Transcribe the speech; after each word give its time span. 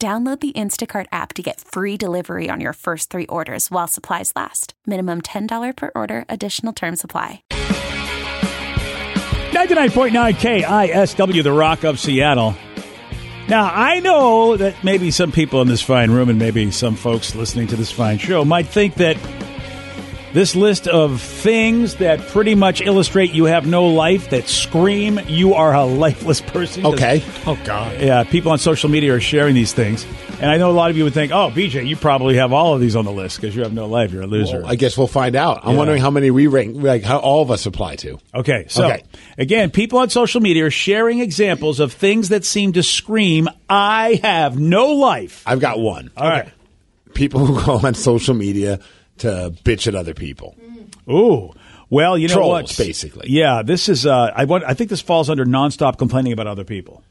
Download 0.00 0.38
the 0.38 0.52
Instacart 0.52 1.06
app 1.10 1.32
to 1.32 1.42
get 1.42 1.60
free 1.60 1.96
delivery 1.96 2.48
on 2.48 2.60
your 2.60 2.72
first 2.72 3.10
three 3.10 3.26
orders 3.26 3.68
while 3.68 3.88
supplies 3.88 4.32
last. 4.36 4.74
Minimum 4.86 5.22
$10 5.22 5.76
per 5.76 5.90
order, 5.96 6.24
additional 6.28 6.72
term 6.72 6.94
supply. 6.94 7.42
99.9 9.50 10.34
KISW, 10.36 11.42
the 11.42 11.50
Rock 11.50 11.82
of 11.82 11.98
Seattle. 11.98 12.54
Now, 13.48 13.72
I 13.74 13.98
know 13.98 14.56
that 14.56 14.84
maybe 14.84 15.10
some 15.10 15.32
people 15.32 15.62
in 15.62 15.68
this 15.68 15.82
fine 15.82 16.12
room 16.12 16.28
and 16.28 16.38
maybe 16.38 16.70
some 16.70 16.94
folks 16.94 17.34
listening 17.34 17.66
to 17.68 17.74
this 17.74 17.90
fine 17.90 18.18
show 18.18 18.44
might 18.44 18.68
think 18.68 18.94
that 18.96 19.16
this 20.38 20.54
list 20.54 20.86
of 20.86 21.20
things 21.20 21.96
that 21.96 22.20
pretty 22.28 22.54
much 22.54 22.80
illustrate 22.80 23.32
you 23.32 23.46
have 23.46 23.66
no 23.66 23.88
life, 23.88 24.30
that 24.30 24.46
scream 24.46 25.18
you 25.26 25.54
are 25.54 25.74
a 25.74 25.84
lifeless 25.84 26.40
person. 26.40 26.86
Okay. 26.86 27.24
Oh 27.44 27.58
God. 27.64 28.00
Yeah, 28.00 28.22
people 28.22 28.52
on 28.52 28.60
social 28.60 28.88
media 28.88 29.14
are 29.14 29.20
sharing 29.20 29.56
these 29.56 29.72
things. 29.72 30.06
And 30.40 30.48
I 30.48 30.56
know 30.56 30.70
a 30.70 30.72
lot 30.72 30.90
of 30.90 30.96
you 30.96 31.02
would 31.02 31.12
think, 31.12 31.32
oh, 31.32 31.50
BJ, 31.50 31.88
you 31.88 31.96
probably 31.96 32.36
have 32.36 32.52
all 32.52 32.72
of 32.72 32.80
these 32.80 32.94
on 32.94 33.04
the 33.04 33.10
list 33.10 33.40
because 33.40 33.56
you 33.56 33.62
have 33.64 33.72
no 33.72 33.86
life. 33.86 34.12
You're 34.12 34.22
a 34.22 34.26
loser. 34.28 34.62
I 34.64 34.76
guess 34.76 34.96
we'll 34.96 35.08
find 35.08 35.34
out. 35.34 35.62
I'm 35.64 35.72
Yeah. 35.72 35.78
wondering 35.78 36.00
how 36.00 36.12
many 36.12 36.30
we 36.30 36.46
rank, 36.46 36.76
like 36.80 37.02
how 37.02 37.18
all 37.18 37.42
of 37.42 37.50
us 37.50 37.66
apply 37.66 37.96
to. 37.96 38.20
Okay, 38.32 38.66
so 38.68 38.84
Okay. 38.86 39.02
again, 39.38 39.70
people 39.72 39.98
on 39.98 40.08
social 40.08 40.40
media 40.40 40.66
are 40.66 40.70
sharing 40.70 41.18
examples 41.18 41.80
of 41.80 41.92
things 41.92 42.28
that 42.28 42.44
seem 42.44 42.74
to 42.74 42.84
scream, 42.84 43.48
I 43.68 44.20
have 44.22 44.56
no 44.56 44.92
life. 44.92 45.42
I've 45.44 45.58
got 45.58 45.80
one. 45.80 46.12
All 46.16 46.28
right. 46.28 46.46
People 47.14 47.44
who 47.44 47.60
go 47.66 47.80
on 47.84 47.94
social 47.94 48.34
media 48.34 48.78
to 49.20 49.54
bitch 49.64 49.86
at 49.86 49.94
other 49.94 50.14
people. 50.14 50.56
Ooh. 51.10 51.52
Well, 51.90 52.18
you 52.18 52.28
know 52.28 52.34
Trolls, 52.34 52.50
what? 52.50 52.76
basically. 52.76 53.30
Yeah, 53.30 53.62
this 53.62 53.88
is. 53.88 54.04
Uh, 54.04 54.30
I 54.34 54.44
want. 54.44 54.64
I 54.64 54.74
think 54.74 54.90
this 54.90 55.00
falls 55.00 55.30
under 55.30 55.46
nonstop 55.46 55.96
complaining 55.98 56.32
about 56.32 56.46
other 56.46 56.64
people. 56.64 57.02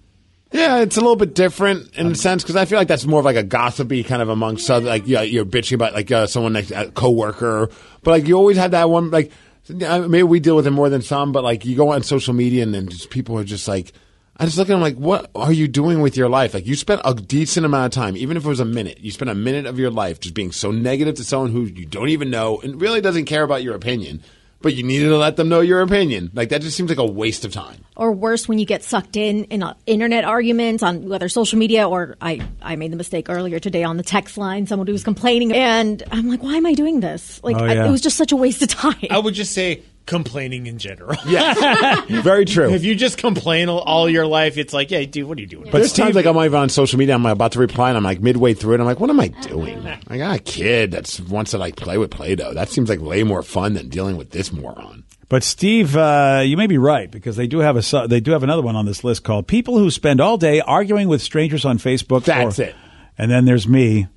Yeah, 0.51 0.77
it's 0.79 0.95
a 0.95 1.01
little 1.01 1.15
bit 1.15 1.33
different 1.35 1.93
in 1.97 2.07
a 2.07 2.15
sense 2.15 2.43
because 2.43 2.55
I 2.55 2.65
feel 2.65 2.77
like 2.77 2.87
that's 2.87 3.05
more 3.05 3.19
of 3.19 3.25
like 3.25 3.35
a 3.35 3.43
gossipy 3.43 4.03
kind 4.03 4.21
of 4.21 4.29
amongst 4.29 4.69
other, 4.69 4.85
like 4.85 5.05
yeah, 5.05 5.21
you're 5.21 5.45
bitching 5.45 5.73
about 5.73 5.93
like 5.93 6.09
uh, 6.11 6.25
someone 6.27 6.53
next 6.53 6.71
a 6.71 6.89
coworker, 6.91 7.69
but 8.01 8.11
like 8.11 8.27
you 8.27 8.35
always 8.37 8.55
have 8.55 8.71
that 8.71 8.89
one 8.89 9.11
like 9.11 9.31
maybe 9.69 10.23
we 10.23 10.39
deal 10.39 10.55
with 10.55 10.65
it 10.65 10.71
more 10.71 10.89
than 10.89 11.01
some, 11.01 11.33
but 11.33 11.43
like 11.43 11.65
you 11.65 11.75
go 11.75 11.89
on 11.89 12.01
social 12.03 12.33
media 12.33 12.63
and 12.63 12.73
then 12.73 12.87
just 12.87 13.09
people 13.09 13.37
are 13.37 13.43
just 13.43 13.67
like. 13.67 13.91
I 14.39 14.45
just 14.45 14.57
look 14.57 14.69
at 14.69 14.73
them 14.73 14.81
like, 14.81 14.95
what 14.97 15.31
are 15.35 15.51
you 15.51 15.67
doing 15.67 16.01
with 16.01 16.15
your 16.15 16.29
life? 16.29 16.53
Like, 16.53 16.67
you 16.67 16.75
spent 16.75 17.01
a 17.03 17.13
decent 17.15 17.65
amount 17.65 17.87
of 17.95 17.99
time, 17.99 18.15
even 18.15 18.37
if 18.37 18.45
it 18.45 18.49
was 18.49 18.59
a 18.59 18.65
minute, 18.65 18.99
you 18.99 19.09
spent 19.11 19.31
a 19.31 19.35
minute 19.35 19.65
of 19.65 19.79
your 19.79 19.89
life 19.89 20.19
just 20.19 20.35
being 20.35 20.51
so 20.51 20.69
negative 20.69 21.15
to 21.15 21.23
someone 21.23 21.51
who 21.51 21.63
you 21.63 21.85
don't 21.85 22.09
even 22.09 22.29
know 22.29 22.59
and 22.61 22.79
really 22.79 23.01
doesn't 23.01 23.25
care 23.25 23.41
about 23.43 23.63
your 23.63 23.73
opinion, 23.73 24.21
but 24.61 24.75
you 24.75 24.83
needed 24.83 25.07
to 25.09 25.17
let 25.17 25.37
them 25.37 25.49
know 25.49 25.61
your 25.61 25.81
opinion. 25.81 26.29
Like, 26.35 26.49
that 26.49 26.61
just 26.61 26.77
seems 26.77 26.89
like 26.89 26.99
a 26.99 27.05
waste 27.05 27.45
of 27.45 27.51
time. 27.51 27.83
or 27.95 28.11
worse 28.11 28.47
when 28.47 28.59
you 28.59 28.65
get 28.67 28.83
sucked 28.83 29.17
in 29.17 29.45
in 29.45 29.63
uh, 29.63 29.73
internet 29.87 30.23
arguments 30.23 30.83
on 30.83 31.09
whether 31.09 31.29
social 31.29 31.57
media 31.57 31.89
or 31.89 32.15
I, 32.21 32.47
I 32.61 32.75
made 32.75 32.91
the 32.91 32.95
mistake 32.95 33.29
earlier 33.29 33.57
today 33.59 33.83
on 33.83 33.97
the 33.97 34.03
text 34.03 34.37
line 34.37 34.67
someone 34.67 34.85
who 34.85 34.93
was 34.93 35.03
complaining 35.03 35.51
and 35.51 36.03
i'm 36.11 36.27
like 36.29 36.43
why 36.43 36.57
am 36.57 36.67
i 36.67 36.73
doing 36.75 36.99
this 36.99 37.41
like 37.43 37.55
Oh, 37.55 37.65
I, 37.65 37.87
it 37.87 37.89
was 37.89 38.01
just 38.01 38.15
such 38.17 38.31
a 38.31 38.35
waste 38.35 38.61
of 38.61 38.67
time 38.85 38.93
I 39.09 39.17
would 39.17 39.33
just 39.33 39.51
say 39.53 39.81
complaining 40.07 40.65
in 40.65 40.79
general. 40.79 41.15
Yeah. 41.27 42.01
Very 42.21 42.45
true. 42.45 42.71
if 42.73 42.83
you 42.83 42.95
just 42.95 43.17
complain 43.17 43.69
all, 43.69 43.79
all 43.79 44.09
your 44.09 44.25
life, 44.25 44.57
it's 44.57 44.73
like, 44.73 44.89
yeah, 44.91 45.03
dude, 45.03 45.27
what 45.27 45.37
are 45.37 45.41
you 45.41 45.47
doing? 45.47 45.65
But 45.65 45.79
There's 45.79 45.93
times 45.93 46.15
like 46.15 46.25
I'm 46.25 46.37
even 46.37 46.55
on 46.57 46.69
social 46.69 46.97
media, 46.97 47.13
I'm 47.15 47.25
about 47.25 47.51
to 47.51 47.59
reply, 47.59 47.89
and 47.89 47.97
I'm 47.97 48.03
like 48.03 48.21
midway 48.21 48.53
through 48.53 48.75
it, 48.75 48.79
I'm 48.79 48.85
like, 48.85 48.99
what 48.99 49.09
am 49.09 49.19
I 49.19 49.27
doing? 49.27 49.85
I 50.07 50.17
got 50.17 50.35
a 50.37 50.39
kid 50.39 50.91
that 50.91 51.19
wants 51.29 51.51
to 51.51 51.57
like 51.57 51.75
play 51.75 51.97
with 51.97 52.09
Play-Doh. 52.09 52.53
That 52.53 52.69
seems 52.69 52.89
like 52.89 53.01
way 53.01 53.23
more 53.23 53.43
fun 53.43 53.73
than 53.73 53.89
dealing 53.89 54.17
with 54.17 54.31
this 54.31 54.51
moron. 54.51 55.03
But 55.29 55.43
Steve, 55.43 55.97
uh, 55.97 56.41
you 56.45 56.55
may 56.55 56.67
be 56.67 56.77
right 56.77 57.11
because 57.11 57.35
they 57.35 57.47
do 57.47 57.59
have 57.59 57.75
a 57.75 57.81
su- 57.81 58.07
they 58.07 58.21
do 58.21 58.31
have 58.31 58.43
another 58.43 58.61
one 58.61 58.77
on 58.77 58.85
this 58.85 59.03
list 59.03 59.25
called 59.25 59.45
"People 59.45 59.77
Who 59.77 59.91
Spend 59.91 60.21
All 60.21 60.37
Day 60.37 60.61
Arguing 60.61 61.09
with 61.09 61.21
Strangers 61.21 61.65
on 61.65 61.79
Facebook." 61.79 62.23
That's 62.23 62.59
or- 62.59 62.63
it. 62.63 62.75
And 63.17 63.29
then 63.29 63.43
there's 63.43 63.67
me, 63.67 64.07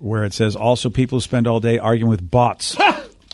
where 0.00 0.24
it 0.24 0.32
says 0.32 0.56
also 0.56 0.90
people 0.90 1.16
who 1.18 1.20
spend 1.20 1.46
all 1.46 1.60
day 1.60 1.78
arguing 1.78 2.10
with 2.10 2.28
bots. 2.28 2.76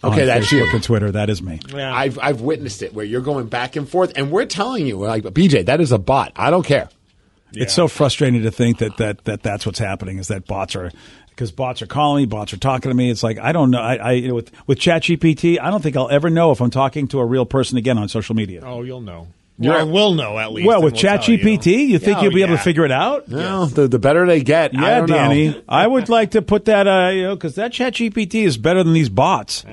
Okay, 0.04 0.24
that's 0.24 0.46
Facebook 0.46 0.66
you. 0.66 0.70
and 0.72 0.82
Twitter. 0.82 1.10
That 1.12 1.30
is 1.30 1.42
me. 1.42 1.60
Yeah. 1.68 1.94
I've 1.94 2.18
I've 2.18 2.40
witnessed 2.40 2.82
it 2.82 2.94
where 2.94 3.04
you're 3.04 3.20
going 3.20 3.46
back 3.46 3.76
and 3.76 3.88
forth, 3.88 4.12
and 4.16 4.30
we're 4.30 4.46
telling 4.46 4.86
you, 4.86 4.96
like, 4.98 5.22
BJ, 5.22 5.66
that 5.66 5.80
is 5.80 5.92
a 5.92 5.98
bot. 5.98 6.32
I 6.36 6.50
don't 6.50 6.64
care. 6.64 6.88
It's 7.54 7.74
so 7.74 7.86
frustrating 7.86 8.42
to 8.42 8.50
think 8.50 8.78
that, 8.78 8.96
that, 8.96 9.24
that 9.24 9.42
that's 9.42 9.66
what's 9.66 9.78
happening 9.78 10.16
is 10.16 10.28
that 10.28 10.46
bots 10.46 10.74
are 10.74 10.90
because 11.28 11.52
bots 11.52 11.82
are 11.82 11.86
calling 11.86 12.22
me, 12.22 12.26
bots 12.26 12.52
are 12.52 12.58
talking 12.58 12.90
to 12.90 12.94
me. 12.94 13.10
It's 13.10 13.22
like 13.22 13.38
I 13.38 13.52
don't 13.52 13.70
know. 13.70 13.80
I, 13.80 13.96
I 13.96 14.12
you 14.12 14.28
know, 14.28 14.34
with 14.34 14.50
with 14.66 14.78
ChatGPT, 14.78 15.60
I 15.60 15.70
don't 15.70 15.82
think 15.82 15.96
I'll 15.96 16.10
ever 16.10 16.30
know 16.30 16.50
if 16.52 16.60
I'm 16.60 16.70
talking 16.70 17.08
to 17.08 17.20
a 17.20 17.24
real 17.26 17.46
person 17.46 17.78
again 17.78 17.98
on 17.98 18.08
social 18.08 18.34
media. 18.34 18.62
oh, 18.64 18.82
you'll 18.82 19.00
know. 19.00 19.28
Well, 19.70 19.80
I 19.80 19.84
will 19.84 20.14
know 20.14 20.38
at 20.38 20.52
least. 20.52 20.66
well, 20.66 20.82
with 20.82 20.94
we'll 20.94 21.02
ChatGPT, 21.02 21.88
you. 21.88 21.98
think 21.98 22.18
Oh, 22.18 22.22
you'll 22.22 22.32
be 22.34 22.42
able 22.42 22.56
to 22.56 22.62
figure 22.62 22.84
it 22.84 22.92
out? 22.92 23.28
No, 23.28 23.66
the 23.66 23.88
the 23.88 23.98
better 23.98 24.26
they 24.26 24.42
get. 24.42 24.76
I 24.76 24.80
Yeah, 24.80 24.98
don't 24.98 25.08
know. 25.10 25.16
Danny. 25.16 25.62
I 25.68 25.86
would 25.86 26.08
like 26.08 26.32
to 26.32 26.42
put 26.42 26.66
that, 26.66 26.86
uh, 26.86 27.10
you 27.10 27.22
know, 27.22 27.34
because 27.36 27.54
that 27.56 27.72
ChatGPT 27.72 28.44
is 28.44 28.56
better 28.58 28.82
than 28.82 28.92
these 28.92 29.08
bots. 29.08 29.64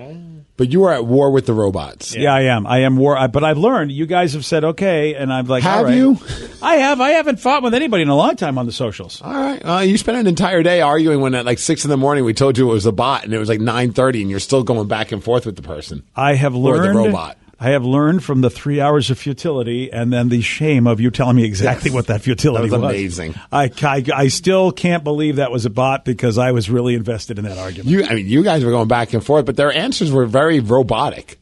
But 0.57 0.73
you 0.73 0.83
are 0.83 0.93
at 0.93 1.05
war 1.05 1.31
with 1.31 1.45
the 1.45 1.53
robots. 1.53 2.13
Yeah, 2.13 2.33
I 2.33 2.41
am. 2.41 2.67
I 2.67 2.79
am 2.79 2.97
war. 2.97 3.17
I, 3.17 3.27
but 3.27 3.45
I've 3.45 3.57
learned. 3.57 3.93
You 3.93 4.05
guys 4.05 4.33
have 4.33 4.43
said 4.43 4.65
okay, 4.65 5.13
and 5.15 5.31
I'm 5.31 5.45
like, 5.47 5.63
Have 5.63 5.77
all 5.77 5.83
right. 5.85 5.95
you? 5.95 6.17
I 6.61 6.75
have. 6.75 6.99
I 6.99 7.11
haven't 7.11 7.39
fought 7.39 7.63
with 7.63 7.73
anybody 7.73 8.03
in 8.03 8.09
a 8.09 8.15
long 8.15 8.35
time 8.35 8.57
on 8.57 8.65
the 8.65 8.73
socials. 8.73 9.21
All 9.21 9.31
right. 9.31 9.61
Uh, 9.65 9.79
you 9.79 9.97
spent 9.97 10.17
an 10.17 10.27
entire 10.27 10.61
day 10.61 10.81
arguing 10.81 11.21
when 11.21 11.33
at 11.33 11.45
like 11.45 11.59
six 11.59 11.85
in 11.85 11.89
the 11.89 11.95
morning 11.95 12.25
we 12.25 12.33
told 12.33 12.57
you 12.57 12.69
it 12.69 12.73
was 12.73 12.85
a 12.85 12.91
bot, 12.91 13.23
and 13.23 13.33
it 13.33 13.39
was 13.39 13.47
like 13.47 13.61
nine 13.61 13.93
thirty, 13.93 14.19
and 14.21 14.29
you're 14.29 14.41
still 14.41 14.63
going 14.63 14.85
back 14.89 15.13
and 15.13 15.23
forth 15.23 15.45
with 15.45 15.55
the 15.55 15.61
person. 15.61 16.03
I 16.13 16.35
have 16.35 16.53
Or 16.53 16.77
the 16.81 16.91
robot. 16.91 17.37
I 17.61 17.71
have 17.71 17.83
learned 17.83 18.23
from 18.23 18.41
the 18.41 18.49
three 18.49 18.79
hours 18.79 19.09
of 19.09 19.17
futility 19.19 19.91
and 19.91 20.13
then 20.13 20.29
the 20.29 20.41
shame 20.41 20.87
of 20.87 21.01
you 21.01 21.11
telling 21.11 21.35
me 21.35 21.43
exactly 21.43 21.89
Yes. 21.89 21.95
what 21.95 22.07
that 22.07 22.21
futility 22.21 22.69
That 22.69 22.79
was 22.79 22.91
amazing. 22.91 23.35
I, 23.51 23.69
I, 23.81 24.03
I 24.15 24.27
still 24.29 24.71
can't 24.71 25.03
believe 25.03 25.35
that 25.37 25.51
was 25.51 25.65
a 25.65 25.69
bot 25.69 26.05
because 26.05 26.37
I 26.37 26.51
was 26.53 26.69
really 26.69 26.95
invested 26.95 27.37
in 27.37 27.43
that 27.45 27.57
argument. 27.57 27.89
You, 27.89 28.05
I 28.05 28.15
mean, 28.15 28.27
you 28.27 28.43
guys 28.43 28.63
were 28.63 28.71
going 28.71 28.87
back 28.87 29.13
and 29.13 29.25
forth, 29.25 29.45
but 29.45 29.57
their 29.57 29.73
answers 29.73 30.09
were 30.11 30.25
very 30.25 30.61
robotic 30.61 31.37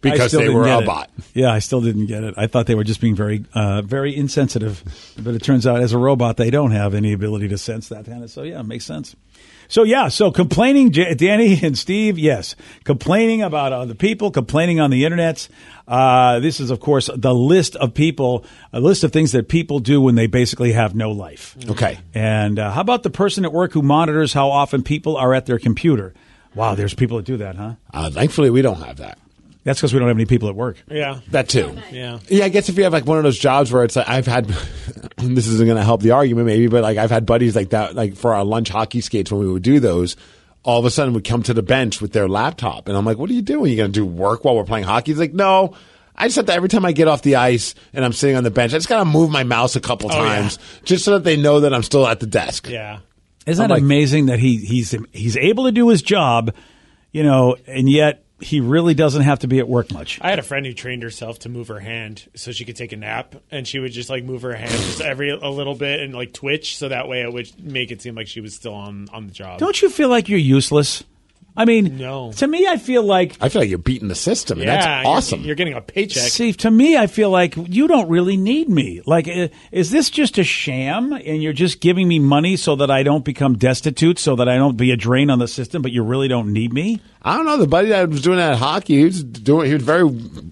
because 0.00 0.32
they 0.32 0.48
were 0.48 0.66
a 0.66 0.80
it. 0.80 0.86
bot. 0.86 1.10
Yeah, 1.32 1.52
I 1.52 1.60
still 1.60 1.80
didn't 1.80 2.06
get 2.06 2.24
it. 2.24 2.34
I 2.36 2.48
thought 2.48 2.66
they 2.66 2.74
were 2.74 2.82
just 2.82 3.00
being 3.00 3.14
very, 3.14 3.44
uh, 3.54 3.82
very 3.82 4.16
insensitive. 4.16 4.82
But 5.16 5.36
it 5.36 5.44
turns 5.44 5.64
out, 5.64 5.80
as 5.80 5.92
a 5.92 5.98
robot, 5.98 6.36
they 6.38 6.50
don't 6.50 6.72
have 6.72 6.92
any 6.94 7.12
ability 7.12 7.46
to 7.48 7.58
sense 7.58 7.88
that 7.90 8.04
kind 8.06 8.24
of. 8.24 8.30
So 8.30 8.42
yeah, 8.42 8.58
it 8.58 8.64
makes 8.64 8.84
sense. 8.84 9.14
So 9.72 9.84
yeah, 9.84 10.08
so 10.08 10.30
complaining, 10.30 10.90
Danny 10.90 11.58
and 11.62 11.78
Steve, 11.78 12.18
yes, 12.18 12.56
complaining 12.84 13.40
about 13.40 13.72
other 13.72 13.94
people, 13.94 14.30
complaining 14.30 14.80
on 14.80 14.90
the 14.90 15.06
internet. 15.06 15.48
Uh, 15.88 16.40
this 16.40 16.60
is, 16.60 16.70
of 16.70 16.78
course, 16.78 17.08
the 17.16 17.32
list 17.32 17.76
of 17.76 17.94
people, 17.94 18.44
a 18.74 18.80
list 18.80 19.02
of 19.02 19.12
things 19.12 19.32
that 19.32 19.48
people 19.48 19.78
do 19.78 19.98
when 19.98 20.14
they 20.14 20.26
basically 20.26 20.72
have 20.72 20.94
no 20.94 21.10
life. 21.10 21.56
Okay. 21.70 21.98
And 22.12 22.58
uh, 22.58 22.70
how 22.70 22.82
about 22.82 23.02
the 23.02 23.08
person 23.08 23.46
at 23.46 23.52
work 23.54 23.72
who 23.72 23.80
monitors 23.80 24.34
how 24.34 24.50
often 24.50 24.82
people 24.82 25.16
are 25.16 25.32
at 25.32 25.46
their 25.46 25.58
computer? 25.58 26.12
Wow, 26.54 26.74
there's 26.74 26.92
people 26.92 27.16
that 27.16 27.24
do 27.24 27.38
that, 27.38 27.56
huh? 27.56 27.76
Uh, 27.94 28.10
thankfully, 28.10 28.50
we 28.50 28.60
don't 28.60 28.82
have 28.82 28.98
that. 28.98 29.18
That's 29.64 29.78
because 29.80 29.92
we 29.92 29.98
don't 30.00 30.08
have 30.08 30.16
any 30.16 30.26
people 30.26 30.48
at 30.48 30.56
work. 30.56 30.76
Yeah. 30.90 31.20
That 31.30 31.48
too. 31.48 31.76
Yeah. 31.92 32.18
Yeah, 32.28 32.44
I 32.44 32.48
guess 32.48 32.68
if 32.68 32.76
you 32.76 32.82
have 32.84 32.92
like 32.92 33.06
one 33.06 33.18
of 33.18 33.22
those 33.24 33.38
jobs 33.38 33.70
where 33.72 33.84
it's 33.84 33.94
like 33.94 34.08
I've 34.08 34.26
had, 34.26 34.46
this 35.16 35.46
isn't 35.46 35.66
going 35.66 35.76
to 35.78 35.84
help 35.84 36.00
the 36.02 36.10
argument 36.12 36.46
maybe, 36.46 36.66
but 36.66 36.82
like 36.82 36.98
I've 36.98 37.10
had 37.10 37.26
buddies 37.26 37.54
like 37.54 37.70
that, 37.70 37.94
like 37.94 38.16
for 38.16 38.34
our 38.34 38.44
lunch 38.44 38.68
hockey 38.70 39.00
skates 39.00 39.30
when 39.30 39.40
we 39.40 39.46
would 39.52 39.62
do 39.62 39.78
those, 39.78 40.16
all 40.64 40.78
of 40.78 40.84
a 40.84 40.90
sudden 40.90 41.14
would 41.14 41.24
come 41.24 41.42
to 41.44 41.54
the 41.54 41.62
bench 41.62 42.00
with 42.00 42.12
their 42.12 42.28
laptop, 42.28 42.86
and 42.88 42.96
I'm 42.96 43.04
like, 43.04 43.18
"What 43.18 43.28
are 43.30 43.32
you 43.32 43.42
doing? 43.42 43.70
You 43.72 43.76
going 43.76 43.90
to 43.92 44.00
do 44.00 44.06
work 44.06 44.44
while 44.44 44.54
we're 44.54 44.62
playing 44.64 44.84
hockey?" 44.84 45.10
He's 45.12 45.18
like, 45.18 45.34
"No." 45.34 45.74
I 46.14 46.26
just 46.26 46.36
have 46.36 46.46
to 46.46 46.52
every 46.52 46.68
time 46.68 46.84
I 46.84 46.92
get 46.92 47.08
off 47.08 47.22
the 47.22 47.36
ice 47.36 47.74
and 47.94 48.04
I'm 48.04 48.12
sitting 48.12 48.36
on 48.36 48.44
the 48.44 48.50
bench, 48.50 48.72
I 48.74 48.76
just 48.76 48.88
got 48.88 48.98
to 48.98 49.04
move 49.06 49.30
my 49.30 49.44
mouse 49.44 49.76
a 49.76 49.80
couple 49.80 50.12
Oh, 50.12 50.22
yeah. 50.22 50.36
times 50.42 50.58
just 50.84 51.04
so 51.06 51.12
that 51.12 51.24
they 51.24 51.36
know 51.38 51.60
that 51.60 51.72
I'm 51.72 51.82
still 51.82 52.06
at 52.06 52.20
the 52.20 52.26
desk. 52.26 52.68
Yeah. 52.68 52.98
Isn't 53.46 53.62
I'm 53.64 53.68
that 53.70 53.74
like- 53.76 53.82
amazing 53.82 54.26
that 54.26 54.38
he 54.38 54.58
he's 54.58 54.94
he's 55.12 55.36
able 55.38 55.64
to 55.64 55.72
do 55.72 55.88
his 55.88 56.02
job, 56.02 56.54
you 57.12 57.22
know, 57.22 57.56
and 57.66 57.88
yet 57.90 58.24
he 58.42 58.60
really 58.60 58.94
doesn't 58.94 59.22
have 59.22 59.40
to 59.40 59.46
be 59.46 59.58
at 59.58 59.68
work 59.68 59.92
much. 59.92 60.18
I 60.20 60.30
had 60.30 60.38
a 60.38 60.42
friend 60.42 60.66
who 60.66 60.72
trained 60.72 61.02
herself 61.02 61.40
to 61.40 61.48
move 61.48 61.68
her 61.68 61.80
hand 61.80 62.28
so 62.34 62.52
she 62.52 62.64
could 62.64 62.76
take 62.76 62.92
a 62.92 62.96
nap, 62.96 63.36
and 63.50 63.66
she 63.66 63.78
would 63.78 63.92
just 63.92 64.10
like 64.10 64.24
move 64.24 64.42
her 64.42 64.54
hand 64.54 64.70
just 64.70 65.00
every 65.00 65.30
a 65.30 65.48
little 65.48 65.74
bit 65.74 66.00
and 66.00 66.14
like 66.14 66.32
twitch, 66.32 66.76
so 66.76 66.88
that 66.88 67.08
way 67.08 67.22
it 67.22 67.32
would 67.32 67.62
make 67.62 67.90
it 67.90 68.02
seem 68.02 68.14
like 68.14 68.28
she 68.28 68.40
was 68.40 68.54
still 68.54 68.74
on 68.74 69.08
on 69.12 69.26
the 69.26 69.32
job. 69.32 69.58
Don't 69.58 69.80
you 69.80 69.88
feel 69.90 70.08
like 70.08 70.28
you're 70.28 70.38
useless? 70.38 71.04
I 71.54 71.66
mean, 71.66 71.98
No. 71.98 72.32
To 72.32 72.46
me, 72.46 72.66
I 72.66 72.78
feel 72.78 73.02
like 73.02 73.36
I 73.40 73.48
feel 73.50 73.60
like 73.60 73.68
you're 73.68 73.78
beating 73.78 74.08
the 74.08 74.14
system, 74.14 74.58
and 74.58 74.66
yeah, 74.66 74.76
that's 74.76 74.86
you're- 74.86 75.16
awesome. 75.16 75.40
You're, 75.42 75.54
getting 75.54 75.74
a 75.74 75.82
paycheck. 75.82 76.30
See, 76.30 76.52
to 76.54 76.70
me, 76.70 76.96
I 76.96 77.06
feel 77.06 77.28
like 77.30 77.54
you 77.56 77.86
don't 77.88 78.08
really 78.08 78.38
need 78.38 78.70
me. 78.70 79.02
Like, 79.04 79.28
is 79.70 79.90
this 79.90 80.08
just 80.08 80.38
a 80.38 80.44
sham 80.44 81.12
and 81.12 81.42
you're 81.42 81.52
just 81.52 81.80
giving 81.80 82.08
me 82.08 82.18
money 82.18 82.56
so 82.56 82.76
that 82.76 82.90
I 82.90 83.02
don't 83.02 83.24
become 83.24 83.58
destitute, 83.58 84.18
so 84.18 84.36
that 84.36 84.48
I 84.48 84.56
don't 84.56 84.76
be 84.76 84.92
a 84.92 84.96
drain 84.96 85.28
on 85.28 85.38
the 85.38 85.48
system, 85.48 85.82
but 85.82 85.92
you 85.92 86.02
really 86.02 86.28
don't 86.28 86.52
need 86.52 86.72
me? 86.72 87.02
I 87.20 87.36
don't 87.36 87.44
know. 87.44 87.58
The 87.58 87.66
buddy 87.66 87.90
that 87.90 88.08
was 88.08 88.22
doing 88.22 88.38
that 88.38 88.56
hockey, 88.56 88.96
he 88.98 89.04
was 89.04 89.22
doing. 89.22 89.66
He 89.68 89.74
was 89.74 89.82
very. 89.82 90.08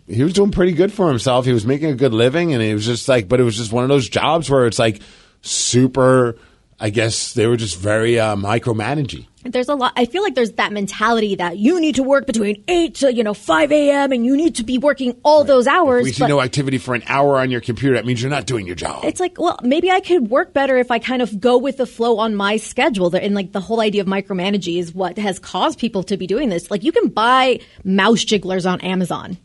He 0.06 0.23
was 0.23 0.35
doing 0.35 0.50
pretty 0.50 0.73
good 0.73 0.93
for 0.93 1.08
himself. 1.08 1.47
He 1.47 1.52
was 1.52 1.67
making 1.67 1.88
a 1.91 1.94
good 1.94 2.12
living, 2.12 2.52
and 2.52 2.62
he 2.62 2.75
was 2.75 2.85
just 2.85 3.08
like. 3.08 3.26
But 3.29 3.41
it 3.41 3.44
was 3.44 3.56
just 3.56 3.73
one 3.73 3.85
of 3.85 3.88
those 3.88 4.08
jobs 4.08 4.50
where 4.50 4.67
it's 4.67 4.79
like 4.79 5.00
super. 5.41 6.37
I 6.79 6.91
guess 6.91 7.35
they 7.35 7.47
were 7.47 7.56
just 7.58 7.76
very 7.79 8.19
uh, 8.19 8.37
micromanaging. 8.37 9.26
There's 9.42 9.69
a 9.70 9.75
lot. 9.75 9.92
I 9.96 10.04
feel 10.04 10.22
like 10.22 10.34
there's 10.34 10.52
that 10.52 10.70
mentality 10.70 11.37
that 11.37 11.56
you 11.56 11.81
need 11.81 11.94
to 11.94 12.02
work 12.02 12.26
between 12.26 12.62
eight 12.69 12.96
to 12.96 13.12
you 13.14 13.25
know 13.25 13.32
five 13.32 13.72
a.m. 13.72 14.12
and 14.12 14.25
you 14.26 14.37
need 14.37 14.56
to 14.56 14.64
be 14.64 14.76
working 14.76 15.16
all 15.25 15.44
those 15.44 15.66
hours. 15.66 16.04
We 16.04 16.12
see 16.12 16.20
but 16.25 16.28
no 16.28 16.42
activity 16.42 16.76
for 16.76 16.94
an 16.94 17.02
hour 17.06 17.38
on 17.38 17.50
your 17.50 17.62
computer. 17.62 17.94
That 17.94 18.04
means 18.04 18.20
you're 18.20 18.31
not 18.31 18.44
doing 18.46 18.66
your 18.66 18.76
job. 18.76 19.04
it's 19.04 19.19
like, 19.19 19.40
well, 19.40 19.58
maybe 19.62 19.90
I 19.90 20.00
could 20.00 20.28
work 20.28 20.52
better 20.52 20.76
if 20.76 20.90
I 20.90 20.98
kind 20.98 21.22
of 21.22 21.40
go 21.40 21.56
with 21.56 21.78
the 21.78 21.87
flow 21.87 22.19
on 22.19 22.34
my 22.34 22.58
schedule. 22.58 23.14
And 23.16 23.34
like 23.34 23.52
the 23.52 23.60
whole 23.60 23.81
idea 23.81 24.02
of 24.02 24.06
micromanaging 24.06 24.78
is 24.78 24.94
what 24.94 25.16
has 25.16 25.38
caused 25.38 25.78
people 25.78 26.02
to 26.04 26.19
be 26.19 26.26
doing 26.26 26.50
this. 26.50 26.70
Like 26.70 26.84
you 26.84 26.92
can 26.92 27.08
buy 27.08 27.60
mouse 27.82 28.22
jigglers 28.22 28.66
on 28.66 28.81
Amazon. 28.82 29.38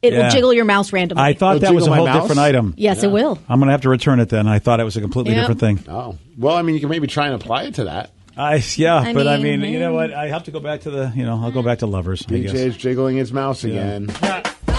It 0.00 0.12
Yeah. 0.14 0.24
will 0.24 0.30
jiggle 0.30 0.52
your 0.54 0.64
mouse 0.64 0.92
randomly. 0.94 1.22
I 1.22 1.34
thought 1.34 1.56
It'll 1.56 1.68
that 1.68 1.74
was 1.74 1.86
a 1.86 1.90
my 1.90 1.96
whole 1.98 2.06
mouse? 2.06 2.22
different 2.22 2.40
item. 2.40 2.74
yes, 2.78 3.02
it 3.04 3.10
will. 3.12 3.38
I'm 3.50 3.60
going 3.60 3.68
to 3.68 3.72
have 3.72 3.82
to 3.82 3.88
return 3.90 4.18
it 4.18 4.30
then. 4.30 4.48
I 4.48 4.58
thought 4.60 4.80
it 4.80 4.84
was 4.84 4.96
a 4.96 5.00
completely 5.02 5.34
Yep. 5.34 5.42
different 5.42 5.60
thing. 5.60 5.94
oh 5.94 6.16
well, 6.38 6.56
I 6.56 6.62
mean, 6.62 6.74
you 6.74 6.80
can 6.80 6.88
maybe 6.88 7.06
try 7.06 7.26
and 7.26 7.34
apply 7.34 7.64
it 7.64 7.74
to 7.74 7.84
that. 7.84 8.10
I 8.36 8.62
yeah, 8.76 8.96
I 8.96 9.12
but 9.12 9.26
I 9.26 9.36
mean, 9.38 9.60
mean, 9.60 9.72
you 9.72 9.78
know 9.78 9.92
what? 9.92 10.12
I 10.12 10.28
have 10.28 10.44
to 10.44 10.50
go 10.50 10.60
back 10.60 10.82
to 10.82 10.90
the, 10.90 11.12
you 11.14 11.24
know, 11.24 11.40
I'll 11.42 11.50
go 11.50 11.62
back 11.62 11.80
to 11.80 11.86
lovers. 11.86 12.22
I 12.28 12.32
DJ 12.32 12.42
guess. 12.44 12.54
is 12.54 12.76
jiggling 12.76 13.16
his 13.16 13.32
mouse 13.32 13.64
again. 13.64 14.10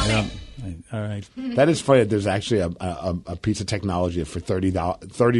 Yeah. 0.06 0.28
All 0.92 1.02
right. 1.02 1.26
That 1.56 1.70
is 1.70 1.80
funny. 1.80 2.04
There's 2.04 2.28
actually 2.28 2.60
a, 2.60 2.68
a, 2.68 3.18
a 3.28 3.36
piece 3.38 3.62
of 3.62 3.68
technology 3.68 4.22
for 4.26 4.42
thirty 4.42 4.70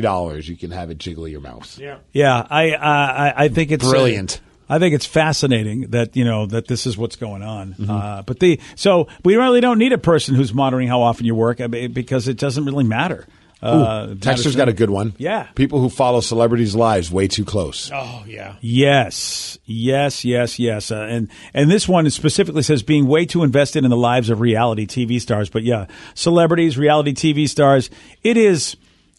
dollars 0.02 0.48
you 0.48 0.56
can 0.56 0.72
have 0.72 0.90
it 0.90 0.98
jiggle 0.98 1.28
your 1.28 1.42
mouse. 1.42 1.78
yeah. 1.78 1.98
Yeah, 2.14 2.48
I 2.50 2.72
uh, 2.72 2.78
I, 2.80 3.34
I 3.46 3.48
think 3.50 3.72
it's 3.72 3.86
uh, 3.86 3.90
Brilliant. 3.90 4.40
I 4.70 4.80
think 4.80 4.96
it's 4.96 5.06
fascinating 5.06 5.90
that 5.92 6.16
you 6.16 6.24
know 6.24 6.46
that 6.48 6.68
this 6.68 6.86
is 6.88 6.98
what's 6.98 7.18
going 7.18 7.44
on. 7.44 7.74
Mm-hmm. 7.74 7.92
Uh, 7.92 8.22
but 8.24 8.40
the 8.40 8.60
so 8.76 9.08
we 9.24 9.36
really 9.36 9.60
don't 9.62 9.78
need 9.78 9.94
a 9.94 9.98
person 9.98 10.34
who's 10.36 10.54
monitoring 10.54 10.88
how 10.88 11.02
often 11.02 11.26
you 11.26 11.36
work 11.36 11.58
because 11.94 12.28
it 12.28 12.38
doesn't 12.38 12.66
really 12.66 12.86
matter. 12.86 13.28
Uh, 13.64 14.08
Texter's 14.16 14.58
got 14.58 14.68
a 14.68 14.74
good 14.74 14.90
one. 14.90 15.14
Yeah. 15.18 15.48
People 15.56 15.80
who 15.80 15.90
follow 15.90 16.20
celebrities' 16.20 16.76
lives 16.76 17.10
way 17.10 17.30
too 17.30 17.46
close. 17.46 17.90
Oh 17.94 18.24
yeah. 18.28 18.56
Yes, 18.60 19.58
yes, 19.66 20.26
yes, 20.26 20.60
yes, 20.60 20.92
uh, 20.92 21.08
and 21.10 21.30
and 21.54 21.72
this 21.72 21.88
one 21.88 22.10
specifically 22.10 22.64
says 22.64 22.84
being 22.84 23.08
way 23.08 23.26
too 23.26 23.44
invested 23.44 23.86
in 23.86 23.90
the 23.90 23.98
lives 23.98 24.30
of 24.30 24.42
reality 24.42 24.86
TV 24.86 25.22
stars. 25.22 25.50
But 25.50 25.64
yeah, 25.64 25.88
celebrities, 26.14 26.78
reality 26.78 27.14
TV 27.14 27.48
stars. 27.48 27.90
It 28.22 28.36
is. 28.38 28.76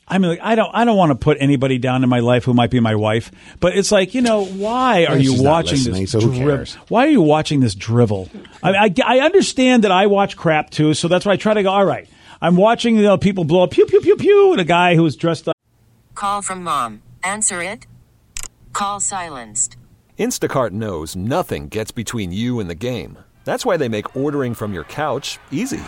I 0.06 0.18
mean, 0.18 0.32
like, 0.32 0.40
I 0.42 0.54
don't. 0.54 0.70
I 0.74 0.84
don't 0.84 0.98
want 0.98 1.12
to 1.12 1.14
put 1.14 1.38
anybody 1.40 1.78
down 1.78 2.02
in 2.04 2.10
my 2.10 2.18
life 2.20 2.44
who 2.44 2.52
might 2.52 2.70
be 2.70 2.78
my 2.80 2.94
wife, 2.94 3.30
but 3.60 3.74
it's 3.74 3.90
like 3.90 4.12
you 4.14 4.20
know, 4.20 4.44
why 4.44 5.06
are 5.06 5.16
you 5.16 5.42
watching 5.42 5.82
this? 5.82 6.10
so 6.10 6.20
who 6.20 6.36
cares? 6.36 6.74
Why 6.88 7.06
are 7.06 7.10
you 7.10 7.22
watching 7.22 7.60
this 7.60 7.74
drivel? 7.74 8.28
I, 8.62 8.72
I, 8.74 8.94
I 9.02 9.18
understand 9.20 9.84
that 9.84 9.90
I 9.90 10.06
watch 10.08 10.36
crap 10.36 10.68
too, 10.68 10.92
so 10.92 11.08
that's 11.08 11.24
why 11.24 11.32
I 11.32 11.36
try 11.36 11.54
to 11.54 11.62
go. 11.62 11.70
All 11.70 11.86
right, 11.86 12.06
I'm 12.40 12.56
watching 12.56 12.96
you 12.96 13.02
know, 13.02 13.18
people 13.18 13.44
blow 13.44 13.64
up 13.64 13.70
pew 13.70 13.84
pew 13.86 14.00
pew 14.00 14.16
pew, 14.16 14.52
and 14.52 14.60
a 14.60 14.64
guy 14.64 14.96
who's 14.96 15.16
dressed 15.16 15.48
up. 15.48 15.56
Call 16.14 16.40
from 16.40 16.62
mom. 16.64 17.02
Answer 17.22 17.62
it. 17.62 17.86
Call 18.72 19.00
silenced. 19.00 19.76
Instacart 20.18 20.70
knows 20.70 21.14
nothing 21.14 21.68
gets 21.68 21.90
between 21.90 22.32
you 22.32 22.60
and 22.60 22.70
the 22.70 22.74
game. 22.74 23.18
That's 23.44 23.66
why 23.66 23.76
they 23.76 23.88
make 23.88 24.16
ordering 24.16 24.54
from 24.54 24.72
your 24.72 24.84
couch 24.84 25.38
easy. 25.50 25.82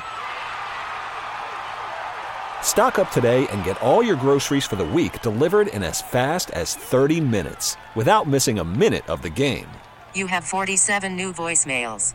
Stock 2.63 2.99
up 2.99 3.11
today 3.11 3.47
and 3.49 3.65
get 3.65 3.81
all 3.81 4.03
your 4.03 4.17
groceries 4.17 4.67
for 4.67 4.77
the 4.77 4.85
week 4.85 5.23
delivered 5.23 5.69
in 5.69 5.83
as 5.83 6.03
fast 6.03 6.51
as 6.51 6.75
30 6.75 7.21
minutes 7.21 7.77
without 7.95 8.29
missing 8.29 8.59
a 8.59 8.65
minute 8.65 9.09
of 9.09 9.23
the 9.23 9.31
game. 9.31 9.69
You 10.15 10.27
have 10.27 10.45
47 10.45 11.17
new 11.17 11.33
voicemails. 11.33 12.15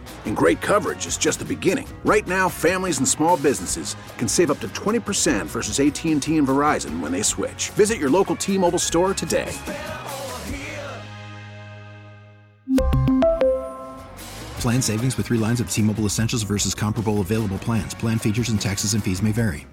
And 0.25 0.35
great 0.35 0.59
coverage 0.61 1.05
is 1.05 1.17
just 1.17 1.37
the 1.39 1.45
beginning. 1.45 1.87
Right 2.03 2.25
now, 2.27 2.49
families 2.49 2.97
and 2.97 3.07
small 3.07 3.37
businesses 3.37 3.95
can 4.17 4.27
save 4.27 4.49
up 4.49 4.59
to 4.61 4.67
20% 4.69 5.45
versus 5.45 5.79
AT&T 5.79 6.35
and 6.37 6.47
Verizon 6.47 6.99
when 6.99 7.11
they 7.11 7.21
switch. 7.21 7.69
Visit 7.71 7.99
your 7.99 8.09
local 8.09 8.35
T-Mobile 8.35 8.79
store 8.79 9.13
today. 9.13 9.51
Plan 14.59 14.81
savings 14.81 15.17
with 15.17 15.25
three 15.27 15.37
lines 15.39 15.59
of 15.59 15.69
T 15.71 15.81
Mobile 15.81 16.05
Essentials 16.05 16.43
versus 16.43 16.75
comparable 16.75 17.21
available 17.21 17.57
plans. 17.59 17.93
Plan 17.95 18.19
features 18.19 18.49
and 18.49 18.61
taxes 18.61 18.93
and 18.93 19.03
fees 19.03 19.21
may 19.21 19.31
vary. 19.31 19.65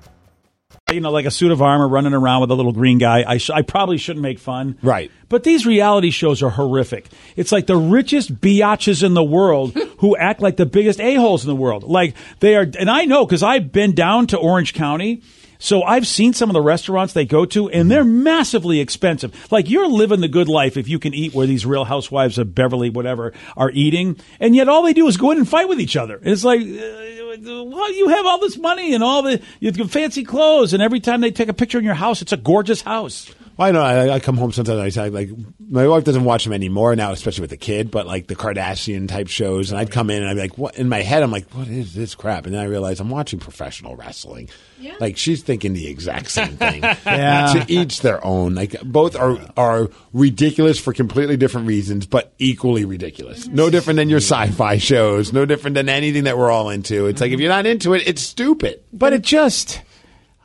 you 0.91 1.01
know, 1.01 1.11
like 1.11 1.27
a 1.27 1.31
suit 1.31 1.53
of 1.53 1.61
armor 1.61 1.87
running 1.87 2.15
around 2.15 2.41
with 2.41 2.51
a 2.51 2.55
little 2.55 2.73
green 2.73 2.97
guy. 2.97 3.23
I, 3.31 3.37
sh- 3.37 3.51
I 3.51 3.61
probably 3.61 3.99
shouldn't 3.99 4.23
make 4.23 4.39
fun. 4.39 4.79
Right. 4.83 5.11
But 5.29 5.45
these 5.45 5.67
reality 5.67 6.09
shows 6.11 6.43
are 6.43 6.49
horrific. 6.49 7.07
It's 7.37 7.53
like 7.53 7.67
the 7.67 7.77
richest 7.77 8.37
biatches 8.37 9.03
in 9.05 9.13
the 9.13 9.23
world 9.23 9.77
who 9.99 10.17
act 10.17 10.41
like 10.41 10.57
the 10.57 10.67
biggest 10.67 11.01
a-holes 11.01 11.45
in 11.45 11.49
the 11.49 11.57
world. 11.57 11.85
Like 11.85 12.15
they 12.41 12.57
are, 12.57 12.67
and 12.79 12.91
I 12.91 13.05
know 13.05 13.25
because 13.25 13.43
I've 13.43 13.73
been 13.73 13.95
down 13.95 14.27
to 14.29 14.39
Orange 14.39 14.75
County. 14.75 15.23
So 15.61 15.83
I've 15.83 16.07
seen 16.07 16.35
some 16.35 16.49
of 16.49 16.55
the 16.55 16.63
restaurants 16.63 17.13
they 17.13 17.25
go 17.25 17.45
to 17.47 17.69
and 17.69 17.91
they're 17.91 18.05
massively 18.05 18.79
expensive. 18.79 19.51
Like 19.51 19.69
you're 19.69 19.89
living 19.89 20.21
the 20.21 20.29
good 20.29 20.49
life 20.49 20.77
if 20.77 20.87
you 20.87 21.01
can 21.01 21.15
eat 21.15 21.35
where 21.35 21.49
these 21.49 21.67
real 21.67 21.85
housewives 21.85 22.39
of 22.39 22.55
Beverly, 22.55 22.91
whatever, 22.91 23.33
are 23.57 23.71
eating. 23.73 24.17
And 24.39 24.55
yet 24.55 24.69
all 24.69 24.85
they 24.85 24.93
do 24.93 25.09
is 25.09 25.17
go 25.17 25.33
in 25.33 25.39
and 25.39 25.49
fight 25.49 25.69
with 25.69 25.81
each 25.81 25.97
other. 25.97 26.21
It's 26.23 26.45
like, 26.45 26.61
uh, 26.61 27.65
well, 27.65 27.93
you 27.93 28.09
have 28.09 28.25
all 28.25 28.39
this 28.39 28.57
money 28.57 28.95
and 28.95 29.03
all 29.03 29.23
the, 29.23 29.43
fancy 29.89 30.23
clothes 30.23 30.75
and 30.75 30.83
every 30.83 31.01
time 31.01 31.21
they 31.21 31.33
take 31.33 31.49
a 31.49 31.55
picture 31.55 31.79
in 31.79 31.85
your 31.85 31.95
house, 31.95 32.23
it's 32.23 32.33
a 32.33 32.37
gorgeous 32.37 32.83
house. 32.83 33.29
Well, 33.59 33.67
I 33.67 33.71
know. 33.73 33.83
I, 33.83 34.15
I 34.15 34.21
come 34.21 34.37
home 34.37 34.53
sometimes. 34.53 34.79
I 34.79 34.89
say 34.91 35.11
like 35.11 35.31
my 35.59 35.89
wife 35.89 36.05
doesn't 36.05 36.23
watch 36.23 36.45
them 36.45 36.53
anymore 36.53 36.95
now, 36.95 37.11
especially 37.11 37.41
with 37.41 37.51
the 37.51 37.57
kid. 37.57 37.91
But 37.91 38.07
like 38.07 38.29
the 38.29 38.37
Kardashian 38.37 39.09
type 39.09 39.27
shows, 39.27 39.73
and 39.73 39.81
I'd 39.81 39.91
come 39.91 40.11
in 40.11 40.23
and 40.23 40.31
I'd 40.31 40.35
be 40.35 40.41
like, 40.43 40.57
"What?" 40.57 40.79
In 40.79 40.89
my 40.89 41.03
head, 41.03 41.25
I'm 41.25 41.33
like, 41.33 41.51
"What 41.51 41.67
is 41.67 41.93
this 41.93 42.15
crap?" 42.15 42.47
And 42.47 42.55
then 42.55 42.61
I 42.61 42.67
realize 42.67 43.01
I'm 43.01 43.11
watching 43.11 43.41
professional 43.41 43.97
wrestling. 43.97 44.49
Yeah. 44.79 44.95
Like 45.01 45.17
she's 45.17 45.43
thinking 45.43 45.73
the 45.73 45.89
exact 45.89 46.31
same 46.31 46.57
thing. 46.57 46.85
Yeah. 47.05 47.65
To 47.65 47.73
each 47.73 48.01
their 48.01 48.25
own. 48.25 48.55
Like 48.55 48.81
both 48.83 49.17
are 49.17 49.37
are 49.57 49.89
ridiculous 50.13 50.79
for 50.79 50.93
completely 50.93 51.37
different 51.37 51.67
reasons, 51.67 52.07
but 52.07 52.33
equally 52.39 52.85
ridiculous. 52.85 53.47
Mm-hmm. 53.47 53.57
No 53.57 53.71
different 53.71 53.97
than 53.97 54.09
your 54.09 54.19
sci-fi 54.21 54.79
shows. 54.79 55.33
No 55.33 55.45
different 55.47 55.75
than 55.75 55.89
anything 55.89 56.25
that 56.25 56.39
we're 56.39 56.51
all 56.51 56.71
into. 56.71 57.07
It's 57.07 57.21
like 57.21 57.33
if 57.33 57.41
you're 57.41 57.49
not 57.49 57.67
into 57.67 57.95
it, 57.95 58.07
it's 58.07 58.23
stupid. 58.23 58.83
But 58.93 59.15
it 59.15 59.23
just, 59.23 59.81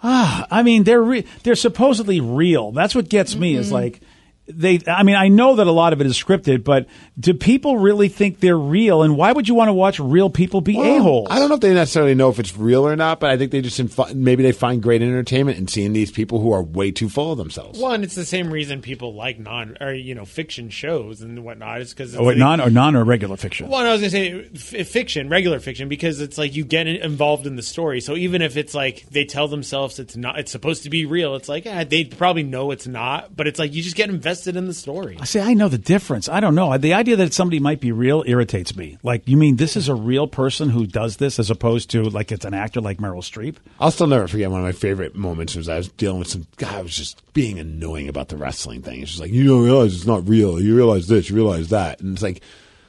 ah, 0.03 0.45
I 0.51 0.61
mean, 0.63 0.83
they're 0.83 1.01
re- 1.01 1.25
they're 1.43 1.55
supposedly 1.55 2.19
real. 2.19 2.71
That's 2.71 2.93
what 2.93 3.09
gets 3.09 3.35
me. 3.35 3.55
Is 3.55 3.71
like, 3.71 4.01
they 4.47 4.79
I 4.87 5.03
mean 5.03 5.15
I 5.15 5.29
know 5.29 5.55
that 5.55 5.67
a 5.67 5.71
lot 5.71 5.93
of 5.93 6.01
it 6.01 6.07
is 6.07 6.17
scripted, 6.21 6.63
but 6.63 6.87
do 7.19 7.33
people 7.33 7.77
really 7.77 8.09
think 8.09 8.39
they're 8.39 8.57
real 8.57 9.01
and 9.03 9.15
why 9.15 9.31
would 9.31 9.47
you 9.47 9.55
want 9.55 9.69
to 9.69 9.73
watch 9.73 9.99
real 9.99 10.29
people 10.29 10.59
be 10.59 10.75
Well, 10.75 10.97
a-holes? 10.97 11.27
I 11.31 11.39
don't 11.39 11.47
know 11.49 11.55
if 11.55 11.61
they 11.61 11.73
necessarily 11.73 12.13
know 12.13 12.29
if 12.29 12.39
it's 12.39 12.57
real 12.57 12.85
or 12.85 12.95
not, 12.95 13.19
but 13.21 13.29
I 13.29 13.37
think 13.37 13.51
they 13.51 13.61
just 13.61 13.79
inf- 13.79 14.13
maybe 14.13 14.43
they 14.43 14.51
find 14.51 14.83
great 14.83 15.01
entertainment 15.01 15.57
in 15.57 15.67
seeing 15.69 15.93
these 15.93 16.11
people 16.11 16.39
who 16.41 16.51
are 16.51 16.61
way 16.61 16.91
too 16.91 17.07
full 17.07 17.31
of 17.31 17.37
themselves. 17.37 17.79
Well, 17.79 17.93
and 17.93 18.03
it's 18.03 18.15
the 18.15 18.25
same 18.25 18.51
reason 18.51 18.81
people 18.81 19.13
like 19.13 19.39
non 19.39 19.77
or 19.79 19.93
you 19.93 20.13
know 20.13 20.25
fiction 20.25 20.69
shows 20.69 21.21
and 21.21 21.43
whatnot. 21.45 21.79
Is 21.81 21.93
because 21.93 22.13
Oh, 22.15 22.25
wait, 22.25 22.37
non 22.37 22.59
or 22.59 22.69
non 22.69 22.95
or 22.97 23.05
regular 23.05 23.37
fiction. 23.37 23.69
Well, 23.69 23.85
I 23.85 23.91
was 23.91 24.01
gonna 24.01 24.11
say 24.11 24.49
f- 24.53 24.87
fiction, 24.87 25.29
regular 25.29 25.59
fiction, 25.61 25.87
because 25.87 26.19
it's 26.19 26.37
like 26.37 26.53
you 26.53 26.65
get 26.65 26.87
involved 26.87 27.47
in 27.47 27.55
the 27.55 27.63
story. 27.63 28.01
So 28.01 28.15
even 28.17 28.41
if 28.41 28.57
it's 28.57 28.73
like 28.73 29.05
they 29.09 29.23
tell 29.23 29.47
themselves 29.47 29.99
it's 29.99 30.17
not, 30.17 30.37
it's 30.37 30.51
supposed 30.51 30.83
to 30.83 30.89
be 30.89 31.05
real. 31.05 31.35
It's 31.35 31.47
like 31.47 31.65
eh, 31.65 31.85
they 31.85 32.03
probably 32.03 32.43
know 32.43 32.71
it's 32.71 32.87
not, 32.87 33.33
but 33.35 33.47
it's 33.47 33.57
like 33.57 33.73
you 33.73 33.81
just 33.81 33.95
get 33.95 34.09
invested 34.09 34.32
in 34.55 34.67
the 34.67 34.73
story. 34.73 35.17
I 35.19 35.25
say 35.25 35.41
I 35.41 35.53
know 35.53 35.67
the 35.67 35.77
difference. 35.77 36.27
I 36.29 36.39
don't 36.39 36.55
know. 36.55 36.77
The 36.77 36.93
idea 36.93 37.15
that 37.17 37.33
somebody 37.33 37.59
might 37.59 37.79
be 37.79 37.91
real 37.91 38.23
irritates 38.25 38.75
me. 38.75 38.97
Like 39.03 39.27
you 39.27 39.37
mean 39.37 39.55
this 39.55 39.75
is 39.75 39.89
a 39.89 39.95
real 39.95 40.27
person 40.27 40.69
who 40.69 40.85
does 40.85 41.17
this 41.17 41.39
as 41.39 41.49
opposed 41.49 41.89
to 41.91 42.03
like 42.03 42.31
it's 42.31 42.45
an 42.45 42.53
actor 42.53 42.81
like 42.81 42.97
Meryl 42.97 43.19
Streep? 43.19 43.55
I'll 43.79 43.91
still 43.91 44.07
never 44.07 44.27
forget 44.27 44.51
one 44.51 44.59
of 44.59 44.65
my 44.65 44.71
favorite 44.71 45.15
moments 45.15 45.55
was 45.55 45.69
I 45.69 45.77
was 45.77 45.89
dealing 45.89 46.19
with 46.19 46.27
some 46.27 46.47
guy 46.57 46.77
who 46.77 46.83
was 46.83 46.95
just 46.95 47.21
being 47.33 47.59
annoying 47.59 48.09
about 48.09 48.29
the 48.29 48.37
wrestling 48.37 48.81
thing. 48.81 49.01
It's 49.01 49.11
just 49.11 49.21
like, 49.21 49.31
you 49.31 49.47
don't 49.47 49.63
realize 49.63 49.95
it's 49.95 50.05
not 50.05 50.27
real. 50.27 50.59
You 50.59 50.75
realize 50.75 51.07
this, 51.07 51.29
you 51.29 51.35
realize 51.35 51.69
that. 51.69 52.01
And 52.01 52.13
it's 52.13 52.23
like, 52.23 52.41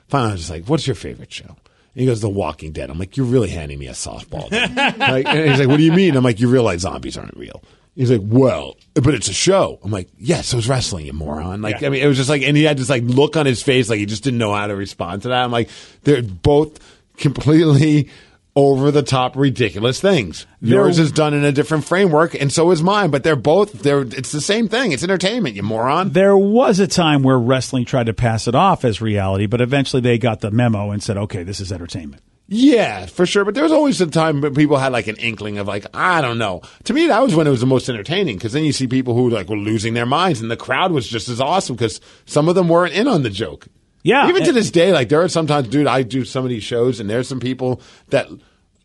finally 0.09 0.31
I 0.31 0.33
was 0.33 0.41
just 0.43 0.51
like, 0.51 0.67
what's 0.67 0.87
your 0.87 0.97
favorite 0.97 1.33
show? 1.33 1.57
And 1.95 2.01
he 2.01 2.07
goes, 2.07 2.21
The 2.21 2.29
Walking 2.29 2.73
Dead. 2.73 2.91
I'm 2.91 2.99
like, 2.99 3.17
you're 3.17 3.27
really 3.27 3.51
handing 3.51 3.79
me 3.79 3.87
a 3.87 3.93
softball. 3.93 4.51
like, 4.99 5.27
and 5.27 5.51
he's 5.51 5.61
like, 5.61 5.69
what 5.69 5.77
do 5.77 5.85
you 5.85 5.93
mean? 5.93 6.17
I'm 6.17 6.25
like, 6.25 6.41
you 6.41 6.49
realize 6.49 6.81
zombies 6.81 7.17
aren't 7.17 7.37
real. 7.37 7.63
He's 7.97 8.11
like, 8.11 8.23
well, 8.25 8.77
but 8.95 9.15
it's 9.15 9.29
a 9.29 9.33
show. 9.33 9.79
I'm 9.85 9.91
like, 9.93 10.09
yeah, 10.19 10.41
so 10.41 10.59
it's 10.59 10.67
wrestling, 10.67 11.07
you 11.07 11.13
moron. 11.13 11.63
Like, 11.63 11.81
Yeah. 11.81 11.87
I 11.87 11.91
mean, 11.91 12.03
it 12.03 12.07
was 12.09 12.17
just 12.17 12.29
like, 12.29 12.43
and 12.43 12.57
he 12.57 12.65
had 12.65 12.77
this 12.77 12.89
like 12.91 13.05
look 13.05 13.37
on 13.37 13.47
his 13.47 13.63
face, 13.63 13.89
like 13.89 14.01
he 14.01 14.07
just 14.07 14.25
didn't 14.25 14.39
know 14.39 14.53
how 14.53 14.67
to 14.67 14.75
respond 14.75 15.23
to 15.23 15.29
that. 15.29 15.45
I'm 15.45 15.53
like, 15.53 15.69
they're 16.03 16.23
both 16.23 16.81
completely 17.17 18.11
over 18.57 18.91
the 18.93 19.03
top, 19.03 19.37
ridiculous 19.37 20.01
things. 20.01 20.47
Yours 20.61 20.97
They're- 20.97 21.05
is 21.07 21.13
done 21.13 21.35
in 21.35 21.45
a 21.45 21.51
different 21.53 21.85
framework, 21.85 22.35
and 22.35 22.53
so 22.53 22.71
is 22.71 22.83
mine. 22.83 23.11
But 23.11 23.23
they're 23.25 23.35
both 23.37 23.73
they're 23.83 24.03
it's 24.03 24.31
the 24.33 24.41
same 24.41 24.69
thing. 24.69 24.93
It's 24.93 25.03
entertainment, 25.03 25.57
you 25.57 25.63
moron. 25.65 26.11
There 26.11 26.37
was 26.37 26.79
a 26.79 26.87
time 26.87 27.23
where 27.23 27.39
wrestling 27.39 27.85
tried 27.85 28.07
to 28.07 28.15
pass 28.15 28.47
it 28.47 28.55
off 28.55 28.85
as 28.85 29.01
reality, 29.01 29.47
but 29.47 29.61
eventually 29.61 30.01
they 30.03 30.19
got 30.19 30.41
the 30.41 30.51
memo 30.53 30.91
and 30.93 31.03
said, 31.03 31.17
"Okay, 31.17 31.43
this 31.43 31.61
is 31.61 31.73
entertainment." 31.73 32.23
Yeah, 32.47 33.07
for 33.07 33.25
sure. 33.25 33.45
But 33.45 33.55
there 33.55 33.63
was 33.63 33.73
always 33.73 34.01
a 34.01 34.07
time 34.07 34.43
when 34.43 34.55
people 34.55 34.77
had 34.77 34.93
like 34.93 35.07
an 35.07 35.17
inkling 35.17 35.59
of 35.59 35.67
like, 35.67 35.87
I 35.95 36.21
don't 36.21 36.37
know. 36.37 36.61
To 36.85 36.93
me, 36.93 37.07
that 37.07 37.23
was 37.23 37.35
when 37.35 37.47
it 37.47 37.51
was 37.51 37.61
the 37.61 37.67
most 37.67 37.89
entertaining 37.89 38.37
because 38.37 38.53
then 38.53 38.65
you 38.65 38.73
see 38.73 38.87
people 38.87 39.15
who 39.15 39.31
like 39.31 39.49
were 39.49 39.57
losing 39.57 39.95
their 39.95 40.07
minds, 40.07 40.41
and 40.41 40.51
the 40.51 40.57
crowd 40.57 40.93
was 40.93 41.09
just 41.09 41.29
as 41.29 41.41
awesome 41.41 41.77
because 41.77 42.01
some 42.27 42.49
of 42.49 42.55
them 42.55 42.69
weren't 42.69 42.93
in 42.93 43.09
on 43.09 43.23
the 43.23 43.31
joke. 43.31 43.67
Yeah, 44.03 44.29
Even 44.29 44.45
to 44.45 44.53
this 44.53 44.71
day, 44.71 44.93
like 44.93 45.09
there 45.09 45.23
are 45.23 45.29
sometimes, 45.29 45.69
dude, 45.69 45.87
I 45.87 46.03
do 46.03 46.27
some 46.27 46.45
of 46.45 46.51
these 46.51 46.63
shows, 46.63 47.01
and 47.01 47.09
there's 47.09 47.27
some 47.27 47.41
people 47.41 47.81
that 48.09 48.29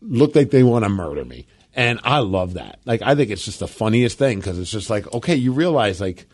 look 0.00 0.34
like 0.34 0.50
they 0.50 0.62
want 0.62 0.86
to 0.86 0.88
murder 0.88 1.26
me, 1.26 1.46
and 1.74 2.00
I 2.02 2.20
love 2.20 2.54
that. 2.54 2.80
Like 2.86 3.02
I 3.02 3.14
think 3.14 3.30
it's 3.30 3.44
just 3.44 3.60
the 3.60 3.68
funniest 3.68 4.16
thing 4.16 4.38
because 4.38 4.58
it's 4.58 4.70
just 4.70 4.88
like, 4.88 5.12
okay, 5.14 5.34
you 5.36 5.52
realize 5.52 6.00
like. 6.00 6.26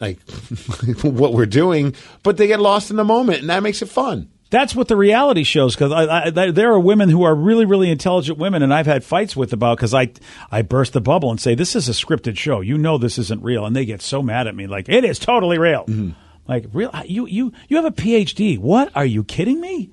Like 0.00 0.18
what 1.04 1.32
we're 1.32 1.46
doing, 1.46 1.94
but 2.24 2.36
they 2.36 2.48
get 2.48 2.58
lost 2.58 2.90
in 2.90 2.96
the 2.96 3.04
moment, 3.04 3.42
and 3.42 3.50
that 3.50 3.62
makes 3.62 3.82
it 3.82 3.88
fun. 3.88 4.31
That's 4.52 4.74
what 4.74 4.88
the 4.88 4.96
reality 4.96 5.44
shows 5.44 5.74
because 5.74 5.92
I, 5.92 6.26
I, 6.26 6.30
there 6.30 6.52
there 6.52 6.72
are 6.72 6.78
women 6.78 7.08
who 7.08 7.22
are 7.22 7.34
really, 7.34 7.64
really 7.64 7.90
intelligent 7.90 8.36
women, 8.36 8.62
and 8.62 8.72
I've 8.72 8.84
had 8.84 9.02
fights 9.02 9.34
with 9.34 9.54
about 9.54 9.78
because 9.78 9.94
I 9.94 10.12
I 10.50 10.60
burst 10.60 10.92
the 10.92 11.00
bubble 11.00 11.30
and 11.30 11.40
say 11.40 11.54
this 11.54 11.74
is 11.74 11.88
a 11.88 11.92
scripted 11.92 12.36
show. 12.36 12.60
You 12.60 12.76
know 12.76 12.98
this 12.98 13.16
isn't 13.16 13.42
real, 13.42 13.64
and 13.64 13.74
they 13.74 13.86
get 13.86 14.02
so 14.02 14.20
mad 14.20 14.46
at 14.46 14.54
me 14.54 14.66
like 14.66 14.90
it 14.90 15.06
is 15.06 15.18
totally 15.18 15.56
real. 15.56 15.86
Mm-hmm. 15.86 16.10
Like 16.46 16.66
real, 16.74 16.90
you 17.06 17.24
you 17.24 17.54
you 17.68 17.76
have 17.76 17.86
a 17.86 17.90
PhD. 17.90 18.58
What 18.58 18.94
are 18.94 19.06
you 19.06 19.24
kidding 19.24 19.58
me? 19.58 19.88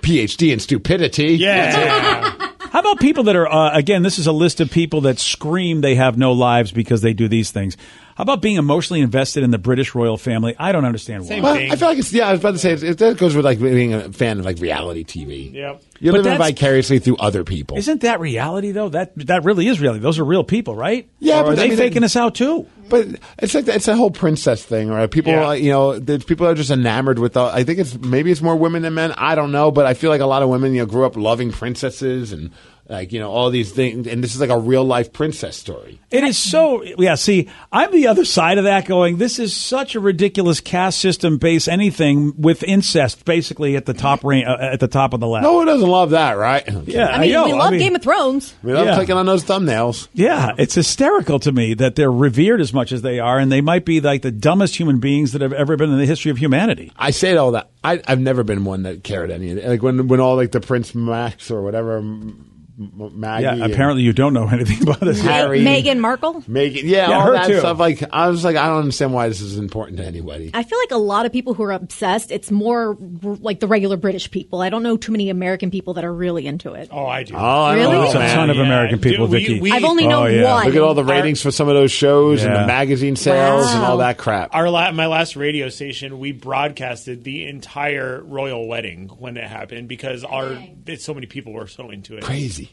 PhD 0.00 0.52
in 0.52 0.58
stupidity. 0.58 1.34
Yeah, 1.34 2.34
How 2.76 2.80
about 2.80 3.00
people 3.00 3.24
that 3.24 3.36
are 3.36 3.50
uh, 3.50 3.70
again? 3.74 4.02
This 4.02 4.18
is 4.18 4.26
a 4.26 4.32
list 4.32 4.60
of 4.60 4.70
people 4.70 5.00
that 5.00 5.18
scream 5.18 5.80
they 5.80 5.94
have 5.94 6.18
no 6.18 6.32
lives 6.32 6.72
because 6.72 7.00
they 7.00 7.14
do 7.14 7.26
these 7.26 7.50
things. 7.50 7.74
How 8.16 8.20
about 8.22 8.42
being 8.42 8.56
emotionally 8.56 9.00
invested 9.00 9.44
in 9.44 9.50
the 9.50 9.56
British 9.56 9.94
royal 9.94 10.18
family? 10.18 10.54
I 10.58 10.72
don't 10.72 10.84
understand 10.84 11.22
why. 11.22 11.28
Same 11.28 11.42
Well, 11.42 11.54
thing. 11.54 11.72
I 11.72 11.76
feel 11.76 11.88
like 11.88 11.96
it's 11.96 12.12
yeah. 12.12 12.28
I 12.28 12.32
was 12.32 12.40
about 12.40 12.50
to 12.50 12.58
say 12.58 12.72
it, 12.72 12.82
it 12.82 12.98
that 12.98 13.16
goes 13.16 13.34
with 13.34 13.46
like 13.46 13.60
being 13.60 13.94
a 13.94 14.12
fan 14.12 14.38
of 14.38 14.44
like 14.44 14.58
reality 14.60 15.04
TV. 15.04 15.54
Yep. 15.54 15.82
You're 16.00 16.12
But 16.12 16.18
living 16.18 16.32
that's- 16.38 16.50
vicariously 16.50 16.98
through 16.98 17.16
other 17.16 17.44
people. 17.44 17.78
Isn't 17.78 18.02
that 18.02 18.20
reality 18.20 18.72
though? 18.72 18.90
That 18.90 19.12
that 19.26 19.44
really 19.44 19.68
is 19.68 19.80
reality. 19.80 20.00
Those 20.02 20.18
are 20.18 20.24
real 20.26 20.44
people, 20.44 20.74
right? 20.76 21.08
Yeah, 21.18 21.40
Or 21.40 21.44
but 21.44 21.48
are 21.48 21.52
I 21.52 21.54
they 21.56 21.68
mean, 21.70 21.78
faking 21.78 22.02
it- 22.02 22.04
us 22.06 22.16
out 22.16 22.34
too? 22.34 22.66
But 22.88 23.06
it's 23.38 23.54
like 23.54 23.68
it's 23.68 23.88
a 23.88 23.96
whole 23.96 24.10
princess 24.10 24.64
thing, 24.64 24.88
right? 24.88 25.10
People, 25.10 25.32
Yeah. 25.32 25.52
you 25.54 25.70
know, 25.70 25.98
there's 25.98 26.24
people 26.24 26.46
are 26.46 26.54
just 26.54 26.70
enamored 26.70 27.18
with. 27.18 27.34
The, 27.34 27.42
I 27.44 27.64
think 27.64 27.78
it's 27.78 27.98
maybe 27.98 28.30
it's 28.30 28.42
more 28.42 28.56
women 28.56 28.82
than 28.82 28.94
men. 28.94 29.12
I 29.16 29.34
don't 29.34 29.52
know, 29.52 29.70
but 29.70 29.86
I 29.86 29.94
feel 29.94 30.10
like 30.10 30.20
a 30.20 30.26
lot 30.26 30.42
of 30.42 30.48
women, 30.48 30.72
you 30.74 30.80
know, 30.82 30.86
grew 30.86 31.04
up 31.04 31.16
loving 31.16 31.52
princesses 31.52 32.32
and 32.32 32.50
like 32.88 33.12
you 33.12 33.18
know 33.20 33.30
all 33.30 33.50
these 33.50 33.72
things, 33.72 34.06
and 34.06 34.22
this 34.22 34.34
is 34.34 34.40
like 34.40 34.50
a 34.50 34.58
real 34.58 34.84
life 34.84 35.12
princess 35.12 35.56
story. 35.56 36.00
It 36.10 36.22
is 36.24 36.38
so. 36.38 36.82
Yeah. 36.82 37.14
See, 37.16 37.48
I'm 37.72 37.90
the 37.92 38.06
other 38.06 38.24
side 38.24 38.58
of 38.58 38.64
that. 38.64 38.86
Going, 38.86 39.18
this 39.18 39.38
is 39.38 39.54
such 39.56 39.94
a 39.94 40.00
ridiculous 40.00 40.60
caste 40.60 41.00
system 41.00 41.38
based 41.38 41.68
anything 41.68 42.34
with 42.40 42.62
incest, 42.62 43.24
basically 43.24 43.76
at 43.76 43.86
the 43.86 43.94
top 43.94 44.22
range, 44.24 44.46
uh, 44.46 44.56
at 44.60 44.80
the 44.80 44.88
top 44.88 45.12
of 45.14 45.20
the 45.20 45.26
ladder. 45.26 45.42
No 45.44 45.54
one 45.54 45.66
doesn't 45.66 45.88
love 45.88 46.10
that, 46.10 46.32
right? 46.34 46.62
Yeah, 46.86 47.06
I 47.08 47.20
mean, 47.20 47.32
know. 47.32 47.44
we 47.46 47.52
I 47.52 47.56
love 47.56 47.70
mean- 47.72 47.80
Game 47.80 47.96
of 47.96 48.02
Thrones. 48.02 48.54
we 48.62 48.72
love 48.72 48.86
Yeah. 48.86 48.94
clicking 48.94 49.16
on 49.16 49.26
those 49.26 49.44
thumbnails. 49.44 50.08
Yeah, 50.14 50.52
it's 50.58 50.74
hysterical 50.74 51.38
to 51.40 51.52
me 51.52 51.74
that 51.74 51.96
they're 51.96 52.12
revered 52.12 52.60
as 52.60 52.72
much 52.72 52.92
as 52.92 53.02
they 53.02 53.18
are, 53.18 53.38
and 53.38 53.50
they 53.50 53.60
might 53.60 53.84
be 53.84 54.00
like 54.00 54.22
the 54.22 54.30
dumbest 54.30 54.76
human 54.76 54.98
beings 54.98 55.32
that 55.32 55.42
have 55.42 55.52
ever 55.52 55.76
been 55.76 55.90
in 55.90 55.98
the 55.98 56.06
history 56.06 56.30
of 56.30 56.38
humanity. 56.38 56.92
I 56.96 57.10
say 57.10 57.36
all 57.36 57.50
that. 57.52 57.70
I, 57.82 58.00
I've 58.06 58.20
never 58.20 58.42
been 58.44 58.64
one 58.64 58.82
that 58.84 59.02
cared 59.04 59.30
any 59.30 59.50
of 59.50 59.58
it. 59.58 59.68
Like 59.68 59.82
when 59.82 60.08
when 60.08 60.20
all 60.20 60.36
like 60.36 60.52
the 60.52 60.60
Prince 60.60 60.94
Max 60.94 61.50
or 61.50 61.62
whatever, 61.62 61.98
M- 61.98 62.20
M- 62.22 62.50
Maggie. 62.78 63.44
Yeah, 63.44 63.64
apparently 63.64 64.02
you 64.02 64.12
don't 64.12 64.34
know 64.34 64.46
anything 64.48 64.82
about 64.82 65.00
this. 65.00 65.20
Harry, 65.22 65.60
Meghan 65.60 65.98
Markle. 65.98 66.42
Meghan, 66.42 66.82
yeah, 66.84 67.08
Yeah, 67.08 67.16
all 67.18 67.26
her 67.26 67.32
that 67.32 67.46
too. 67.46 67.58
stuff. 67.58 67.78
Like 67.78 68.02
I 68.12 68.28
was 68.28 68.44
like, 68.44 68.56
I 68.56 68.66
don't 68.66 68.80
understand 68.80 69.14
why 69.14 69.28
this 69.28 69.40
is 69.40 69.56
important 69.58 69.98
to 69.98 70.04
anybody. 70.04 70.50
I 70.52 70.62
feel 70.62 70.78
like 70.78 70.90
a 70.90 70.98
lot 70.98 71.24
of 71.26 71.32
people 71.32 71.54
who 71.54 71.62
are 71.62 71.72
obsessed, 71.72 72.30
it's 72.30 72.50
more 72.50 72.96
like 73.00 73.60
the 73.60 73.66
regular 73.66 73.96
British 73.96 74.30
people. 74.30 74.60
I 74.60 74.68
don't 74.68 74.82
know 74.82 74.96
too 74.96 75.12
many 75.12 75.30
American 75.30 75.70
people 75.70 75.94
that 75.94 76.04
are 76.04 76.12
really 76.12 76.46
into 76.46 76.74
it. 76.74 76.88
Oh, 76.92 77.06
I 77.06 77.22
do. 77.22 77.34
Oh, 77.34 77.38
I 77.38 77.74
Really? 77.76 77.92
know, 77.94 78.02
There's 78.12 78.14
a 78.32 78.34
ton 78.34 78.50
of 78.50 78.56
Yeah, 78.56 78.62
American 78.64 78.98
dude, 79.00 79.10
people, 79.12 79.26
we- 79.26 79.40
Vicky. 79.40 79.60
we- 79.60 79.72
I've 79.72 79.84
only 79.84 80.04
Oh, 80.04 80.08
known 80.10 80.34
yeah. 80.34 80.44
one. 80.52 80.66
Look 80.66 80.76
at 80.76 80.82
all 80.82 80.94
the 80.94 81.04
ratings 81.04 81.40
for 81.42 81.50
some 81.50 81.68
of 81.68 81.74
those 81.74 81.92
shows 81.92 82.44
and 82.44 82.54
the 82.54 82.66
magazine 82.66 83.16
sales 83.16 83.72
and 83.74 83.84
all 83.84 83.98
that 83.98 84.18
crap. 84.18 84.54
Our 84.54 84.68
la- 84.68 84.92
my 84.92 85.06
last 85.06 85.34
radio 85.36 85.68
station, 85.70 86.18
we 86.18 86.32
broadcasted 86.32 87.24
the 87.24 87.46
entire 87.46 88.22
royal 88.22 88.66
wedding 88.68 89.08
when 89.18 89.36
it 89.36 89.44
happened 89.44 89.88
because 89.88 90.24
our 90.24 90.58
it, 90.86 91.00
so 91.00 91.14
many 91.14 91.26
people 91.26 91.52
were 91.52 91.66
so 91.66 91.90
into 91.90 92.16
it. 92.16 92.22
Crazy. 92.22 92.65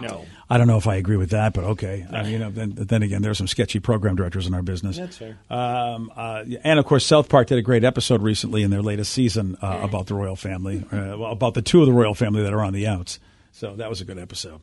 No, 0.00 0.24
I 0.50 0.58
don't 0.58 0.66
know 0.66 0.76
if 0.76 0.86
I 0.86 0.96
agree 0.96 1.16
with 1.16 1.30
that, 1.30 1.52
but 1.52 1.64
okay. 1.64 2.06
Uh, 2.10 2.24
you 2.24 2.38
know, 2.38 2.50
then, 2.50 2.72
then 2.74 3.02
again, 3.02 3.22
there 3.22 3.30
are 3.30 3.34
some 3.34 3.46
sketchy 3.46 3.80
program 3.80 4.16
directors 4.16 4.46
in 4.46 4.54
our 4.54 4.62
business. 4.62 4.96
That's 4.96 5.16
fair. 5.16 5.38
Um, 5.50 6.12
uh, 6.16 6.44
and 6.64 6.78
of 6.78 6.84
course, 6.84 7.04
South 7.04 7.28
Park 7.28 7.48
did 7.48 7.58
a 7.58 7.62
great 7.62 7.84
episode 7.84 8.22
recently 8.22 8.62
in 8.62 8.70
their 8.70 8.82
latest 8.82 9.12
season 9.12 9.56
uh, 9.60 9.80
about 9.82 10.06
the 10.06 10.14
royal 10.14 10.36
family, 10.36 10.84
uh, 10.92 11.16
well, 11.18 11.32
about 11.32 11.54
the 11.54 11.62
two 11.62 11.80
of 11.80 11.86
the 11.86 11.92
royal 11.92 12.14
family 12.14 12.42
that 12.42 12.52
are 12.52 12.62
on 12.62 12.72
the 12.72 12.86
outs. 12.86 13.18
So 13.52 13.74
that 13.76 13.88
was 13.88 14.00
a 14.00 14.04
good 14.04 14.18
episode. 14.18 14.60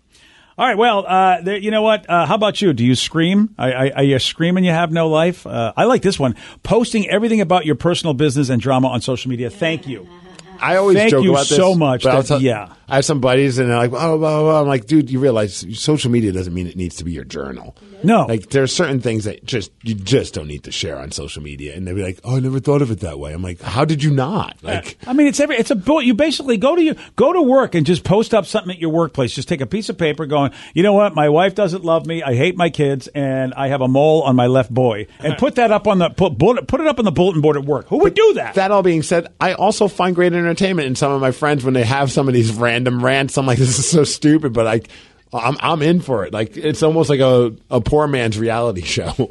All 0.58 0.66
right, 0.66 0.78
well, 0.78 1.06
uh, 1.06 1.42
there, 1.42 1.58
you 1.58 1.70
know 1.70 1.82
what? 1.82 2.10
Uh, 2.10 2.26
how 2.26 2.36
about 2.36 2.62
you? 2.62 2.72
Do 2.72 2.86
you 2.86 2.96
scream? 2.96 3.54
Are, 3.60 3.70
are, 3.70 3.92
are 3.98 4.04
you 4.04 4.18
screaming 4.20 4.64
you 4.64 4.72
have 4.72 4.90
no 4.90 5.10
life? 5.10 5.46
Uh, 5.46 5.74
I 5.76 5.84
like 5.84 6.02
this 6.02 6.18
one. 6.18 6.36
Posting 6.64 7.10
everything 7.10 7.42
about 7.42 7.66
your 7.66 7.76
personal 7.76 8.14
business 8.14 8.48
and 8.48 8.62
drama 8.62 8.88
on 8.88 9.02
social 9.02 9.30
media. 9.30 9.50
Thank 9.50 9.86
you. 9.86 10.08
I 10.60 10.78
always 10.78 10.98
Thank 10.98 11.12
joke 11.12 11.24
you 11.24 11.32
about 11.32 11.48
this 11.48 11.58
so 11.58 11.76
much 11.76 12.04
but 12.04 12.12
I'll 12.12 12.22
that- 12.22 12.28
tell- 12.28 12.42
yeah. 12.42 12.74
I 12.88 12.96
have 12.96 13.06
some 13.06 13.20
buddies 13.20 13.58
and 13.58 13.70
they're 13.70 13.78
like, 13.78 13.94
oh, 13.94 14.18
blah, 14.18 14.18
blah, 14.18 14.42
blah. 14.42 14.62
I'm 14.62 14.68
like, 14.68 14.86
dude, 14.86 15.10
you 15.10 15.20
realize 15.20 15.66
social 15.80 16.12
media 16.12 16.32
doesn't 16.32 16.54
mean 16.54 16.68
it 16.68 16.76
needs 16.76 16.98
to 16.98 17.04
be 17.04 17.12
your 17.14 17.24
journal. 17.24 17.76
No. 18.04 18.26
Like 18.26 18.50
there 18.52 18.62
are 18.62 18.68
certain 18.68 19.00
things 19.00 19.24
that 19.24 19.44
just 19.44 19.72
you 19.82 19.96
just 19.96 20.36
don't 20.36 20.48
need 20.48 20.64
to 20.66 20.72
share 20.72 20.98
on 20.98 21.12
social 21.12 21.42
media, 21.42 21.76
and 21.76 21.88
they'll 21.88 21.96
be 21.96 22.04
like, 22.04 22.20
"Oh, 22.24 22.38
I 22.38 22.40
never 22.40 22.60
thought 22.60 22.84
of 22.84 22.92
it 22.92 23.00
that 23.00 23.18
way." 23.18 23.34
I'm 23.34 23.42
like, 23.42 23.60
"How 23.62 23.84
did 23.84 24.04
you 24.04 24.12
not?" 24.12 24.58
Like, 24.62 24.98
I 25.08 25.14
mean, 25.14 25.26
it's 25.26 25.40
every 25.40 25.56
it's 25.56 25.72
a 25.72 25.82
you 26.04 26.14
basically 26.14 26.58
go 26.58 26.76
to 26.76 26.84
your 26.84 26.96
go 27.16 27.34
to 27.34 27.42
work 27.42 27.74
and 27.74 27.84
just 27.86 28.04
post 28.04 28.36
up 28.36 28.46
something 28.46 28.72
at 28.72 28.80
your 28.80 28.92
workplace. 28.92 29.34
Just 29.34 29.48
take 29.48 29.62
a 29.62 29.66
piece 29.66 29.90
of 29.90 29.98
paper, 29.98 30.28
going, 30.28 30.52
you 30.76 30.84
know 30.84 30.94
what, 30.94 31.16
my 31.16 31.30
wife 31.30 31.56
doesn't 31.56 31.84
love 31.84 32.06
me, 32.06 32.22
I 32.22 32.36
hate 32.36 32.56
my 32.56 32.70
kids, 32.70 33.08
and 33.08 33.54
I 33.56 33.70
have 33.70 33.82
a 33.82 33.88
mole 33.88 34.22
on 34.22 34.36
my 34.36 34.48
left 34.48 34.72
boy, 34.72 35.08
and 35.20 35.36
put 35.40 35.56
that 35.56 35.72
up 35.72 35.88
on 35.88 35.98
the 35.98 36.10
put 36.10 36.38
bullet, 36.38 36.68
put 36.68 36.82
it 36.82 36.88
up 36.88 37.00
on 37.00 37.06
the 37.06 37.12
bulletin 37.12 37.42
board 37.42 37.58
at 37.58 37.66
work. 37.66 37.88
Who 37.88 38.00
would 38.00 38.14
do 38.14 38.34
that? 38.36 38.54
That 38.56 38.70
all 38.70 38.84
being 38.84 39.02
said, 39.04 39.28
I 39.40 39.54
also 39.54 39.88
find 39.88 40.14
great 40.14 40.34
entertainment 40.46 40.88
And 40.88 40.98
some 40.98 41.12
of 41.12 41.22
my 41.22 41.32
friends 41.32 41.64
when 41.64 41.74
they 41.74 41.84
have 41.84 42.12
some 42.12 42.28
of 42.28 42.34
these 42.34 42.52
random 42.54 43.04
rants. 43.04 43.38
I'm 43.38 43.46
like, 43.46 43.58
this 43.60 43.78
is 43.80 43.90
so 43.90 44.04
stupid, 44.04 44.54
but 44.54 44.68
I, 44.68 44.82
I'm 45.34 45.58
I'm 45.60 45.82
in 45.82 46.00
for 46.02 46.26
it. 46.26 46.34
Like 46.34 46.56
it's 46.58 46.84
almost 46.84 47.10
like 47.10 47.20
a 47.20 47.56
a 47.70 47.82
poor 47.82 48.08
man's 48.08 48.38
reality 48.38 48.82
show. 48.86 49.30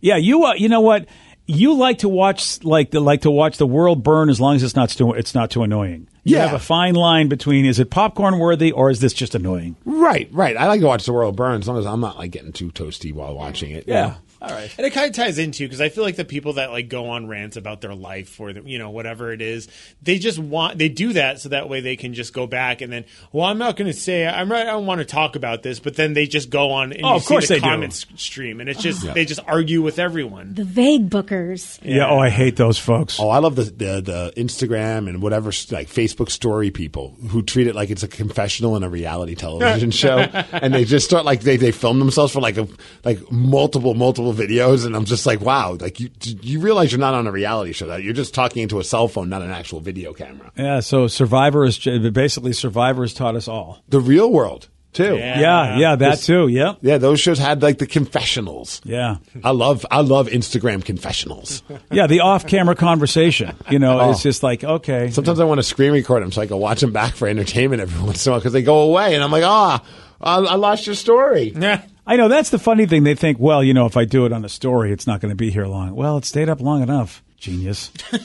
Yeah, 0.00 0.16
you 0.16 0.44
uh, 0.44 0.54
you 0.54 0.68
know 0.68 0.80
what? 0.80 1.06
You 1.46 1.74
like 1.74 1.98
to 1.98 2.08
watch 2.08 2.62
like 2.62 2.92
the 2.92 3.00
like 3.00 3.22
to 3.22 3.30
watch 3.30 3.56
the 3.56 3.66
world 3.66 4.04
burn 4.04 4.30
as 4.30 4.40
long 4.40 4.54
as 4.54 4.62
it's 4.62 4.76
not 4.76 4.90
too 4.90 5.12
it's 5.14 5.34
not 5.34 5.50
too 5.50 5.62
annoying. 5.64 6.06
You 6.22 6.36
Yeah. 6.36 6.46
have 6.46 6.54
a 6.54 6.58
fine 6.62 6.94
line 6.94 7.28
between 7.28 7.64
is 7.64 7.80
it 7.80 7.90
popcorn 7.90 8.38
worthy 8.38 8.70
or 8.72 8.90
is 8.90 9.00
this 9.00 9.12
just 9.12 9.34
annoying? 9.34 9.74
right, 9.84 10.28
right. 10.32 10.56
I 10.56 10.68
like 10.68 10.80
to 10.80 10.86
watch 10.86 11.06
the 11.06 11.12
world 11.12 11.34
burn 11.34 11.60
as 11.60 11.66
long 11.66 11.78
as 11.78 11.86
I'm 11.86 12.00
not 12.00 12.18
like 12.18 12.30
getting 12.30 12.52
too 12.52 12.70
toasty 12.70 13.12
while 13.12 13.34
watching 13.34 13.70
it. 13.72 13.84
Yeah. 13.88 14.16
All 14.42 14.50
right. 14.50 14.72
And 14.78 14.86
it 14.86 14.90
kind 14.90 15.06
of 15.08 15.14
ties 15.14 15.38
into 15.38 15.64
because 15.64 15.80
I 15.80 15.88
feel 15.90 16.02
like 16.02 16.16
the 16.16 16.24
people 16.24 16.54
that 16.54 16.70
like 16.70 16.88
go 16.88 17.10
on 17.10 17.26
rants 17.28 17.56
about 17.56 17.80
their 17.80 17.94
life 17.94 18.40
or 18.40 18.52
the, 18.52 18.62
you 18.62 18.78
know 18.78 18.90
whatever 18.90 19.32
it 19.32 19.42
is, 19.42 19.68
they 20.02 20.18
just 20.18 20.38
want 20.38 20.78
they 20.78 20.88
do 20.88 21.12
that 21.12 21.40
so 21.40 21.50
that 21.50 21.68
way 21.68 21.80
they 21.80 21.96
can 21.96 22.14
just 22.14 22.32
go 22.32 22.46
back 22.46 22.80
and 22.80 22.92
then 22.92 23.04
well 23.32 23.44
I'm 23.46 23.58
not 23.58 23.76
going 23.76 23.90
to 23.92 23.98
say 23.98 24.26
I'm 24.26 24.50
right 24.50 24.62
I 24.62 24.72
don't 24.72 24.86
want 24.86 25.00
to 25.00 25.04
talk 25.04 25.36
about 25.36 25.62
this, 25.62 25.78
but 25.80 25.96
then 25.96 26.14
they 26.14 26.26
just 26.26 26.48
go 26.50 26.70
on 26.70 26.92
and 26.92 27.04
Oh, 27.04 27.10
you 27.10 27.14
of 27.16 27.22
see 27.22 27.28
course 27.28 27.48
the 27.48 27.58
they 27.60 27.60
do. 27.60 27.90
stream 28.16 28.60
and 28.60 28.68
it's 28.70 28.82
just 28.82 29.02
they 29.14 29.24
just 29.24 29.40
argue 29.46 29.82
with 29.82 29.98
everyone. 29.98 30.54
The 30.54 30.64
vague 30.64 31.10
bookers. 31.10 31.78
Yeah. 31.82 32.08
Oh, 32.08 32.18
I 32.18 32.30
hate 32.30 32.56
those 32.56 32.78
folks. 32.78 33.18
Oh, 33.20 33.28
I 33.28 33.38
love 33.38 33.56
the, 33.56 33.64
the 33.64 34.00
the 34.00 34.32
Instagram 34.36 35.08
and 35.08 35.20
whatever 35.22 35.48
like 35.70 35.88
Facebook 35.88 36.30
story 36.30 36.70
people 36.70 37.16
who 37.28 37.42
treat 37.42 37.66
it 37.66 37.74
like 37.74 37.90
it's 37.90 38.02
a 38.02 38.08
confessional 38.08 38.76
in 38.76 38.82
a 38.82 38.88
reality 38.88 39.34
television 39.34 39.90
show, 40.02 40.18
and 40.52 40.72
they 40.72 40.84
just 40.84 41.04
start 41.06 41.24
like 41.24 41.40
they, 41.40 41.56
they 41.56 41.72
film 41.72 41.98
themselves 41.98 42.32
for 42.32 42.40
like 42.40 42.56
a 42.56 42.66
like 43.04 43.30
multiple 43.30 43.94
multiple 43.94 44.29
videos, 44.32 44.86
and 44.86 44.94
I'm 44.96 45.04
just 45.04 45.26
like, 45.26 45.40
wow, 45.40 45.76
like 45.80 46.00
you 46.00 46.10
you 46.20 46.60
realize 46.60 46.92
you're 46.92 47.00
not 47.00 47.14
on 47.14 47.26
a 47.26 47.32
reality 47.32 47.72
show, 47.72 47.86
that 47.88 48.02
you're 48.02 48.14
just 48.14 48.34
talking 48.34 48.62
into 48.62 48.78
a 48.78 48.84
cell 48.84 49.08
phone, 49.08 49.28
not 49.28 49.42
an 49.42 49.50
actual 49.50 49.80
video 49.80 50.12
camera. 50.12 50.50
Yeah. 50.56 50.80
So 50.80 51.06
Survivor 51.08 51.64
is 51.64 51.78
basically 51.78 52.52
Survivor 52.52 53.02
has 53.02 53.14
taught 53.14 53.36
us 53.36 53.48
all. 53.48 53.82
The 53.88 54.00
real 54.00 54.30
world 54.32 54.68
too. 54.92 55.16
Yeah. 55.16 55.76
Yeah. 55.78 55.96
that 55.96 56.10
This- 56.12 56.26
too. 56.26 56.48
Yep. 56.48 56.78
Yeah, 56.82 56.98
those 56.98 57.20
shows 57.20 57.38
had 57.38 57.62
like 57.62 57.78
the 57.78 57.86
confessionals. 57.86 58.80
Yeah. 58.84 59.16
I 59.44 59.50
love 59.50 59.86
I 59.90 60.00
love 60.00 60.28
Instagram 60.28 60.84
confessionals. 60.84 61.62
Yeah. 61.92 62.06
The 62.06 62.20
off-camera 62.20 62.74
conversation. 62.76 63.54
You 63.68 63.78
know, 63.78 64.10
it's 64.10 64.22
just 64.22 64.42
like 64.42 64.62
okay. 64.64 65.10
Sometimes 65.10 65.40
I 65.40 65.44
want 65.44 65.58
to 65.58 65.62
screen 65.62 65.92
record 65.92 66.22
them 66.22 66.32
so 66.32 66.42
I 66.42 66.46
can 66.46 66.58
watch 66.58 66.80
them 66.80 66.92
back 66.92 67.14
for 67.14 67.28
entertainment 67.28 67.82
every 67.82 68.02
once 68.06 68.26
in 68.26 68.30
a 68.30 68.32
while 68.32 68.40
because 68.40 68.52
they 68.52 68.62
go 68.62 68.82
away, 68.82 69.14
and 69.14 69.22
I'm 69.24 69.30
like, 69.30 69.44
ah, 69.44 69.82
I, 70.20 70.36
I 70.38 70.54
lost 70.56 70.86
your 70.86 70.94
story. 70.94 71.52
Yeah. 71.56 71.82
I 72.10 72.16
know 72.16 72.26
that's 72.26 72.50
the 72.50 72.58
funny 72.58 72.86
thing. 72.86 73.04
They 73.04 73.14
think, 73.14 73.38
well, 73.38 73.62
you 73.62 73.72
know, 73.72 73.86
if 73.86 73.96
I 73.96 74.04
do 74.04 74.26
it 74.26 74.32
on 74.32 74.44
a 74.44 74.48
story, 74.48 74.90
it's 74.90 75.06
not 75.06 75.20
going 75.20 75.30
to 75.30 75.36
be 75.36 75.52
here 75.52 75.66
long. 75.66 75.94
Well, 75.94 76.18
it 76.18 76.24
stayed 76.24 76.48
up 76.48 76.60
long 76.60 76.82
enough. 76.82 77.22
Genius. 77.36 77.92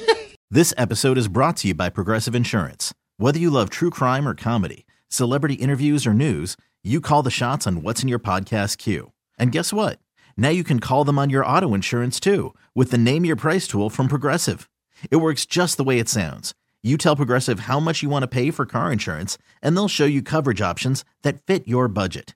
This 0.52 0.76
episode 0.78 1.18
is 1.18 1.28
brought 1.28 1.58
to 1.58 1.70
you 1.70 1.74
by 1.74 1.90
Progressive 1.90 2.36
Insurance. 2.36 2.94
Whether 3.18 3.40
you 3.40 3.50
love 3.50 3.70
true 3.72 3.90
crime 3.90 4.28
or 4.28 4.36
comedy, 4.36 4.86
celebrity 5.10 5.56
interviews 5.56 6.06
or 6.06 6.14
news, 6.14 6.56
you 6.84 7.02
call 7.02 7.24
the 7.24 7.32
shots 7.32 7.66
on 7.66 7.82
what's 7.82 8.04
in 8.04 8.08
your 8.08 8.20
podcast 8.20 8.78
queue. 8.78 9.12
And 9.40 9.52
guess 9.52 9.74
what? 9.74 10.00
Now 10.38 10.50
you 10.50 10.64
can 10.64 10.80
call 10.80 11.04
them 11.04 11.18
on 11.18 11.32
your 11.32 11.46
auto 11.46 11.74
insurance 11.74 12.20
too 12.20 12.54
with 12.76 12.92
the 12.92 12.98
Name 12.98 13.26
Your 13.26 13.36
Price 13.36 13.68
tool 13.68 13.90
from 13.90 14.08
Progressive. 14.08 14.70
It 15.10 15.18
works 15.18 15.48
just 15.48 15.78
the 15.78 15.84
way 15.84 15.98
it 15.98 16.08
sounds. 16.08 16.54
You 16.84 16.96
tell 16.96 17.16
Progressive 17.16 17.62
how 17.62 17.80
much 17.80 18.04
you 18.04 18.10
want 18.10 18.24
to 18.24 18.28
pay 18.28 18.52
for 18.52 18.68
car 18.68 18.92
insurance, 18.92 19.40
and 19.64 19.76
they'll 19.76 19.88
show 19.88 20.06
you 20.06 20.22
coverage 20.22 20.62
options 20.62 21.04
that 21.24 21.42
fit 21.42 21.68
your 21.68 21.88
budget. 21.88 22.36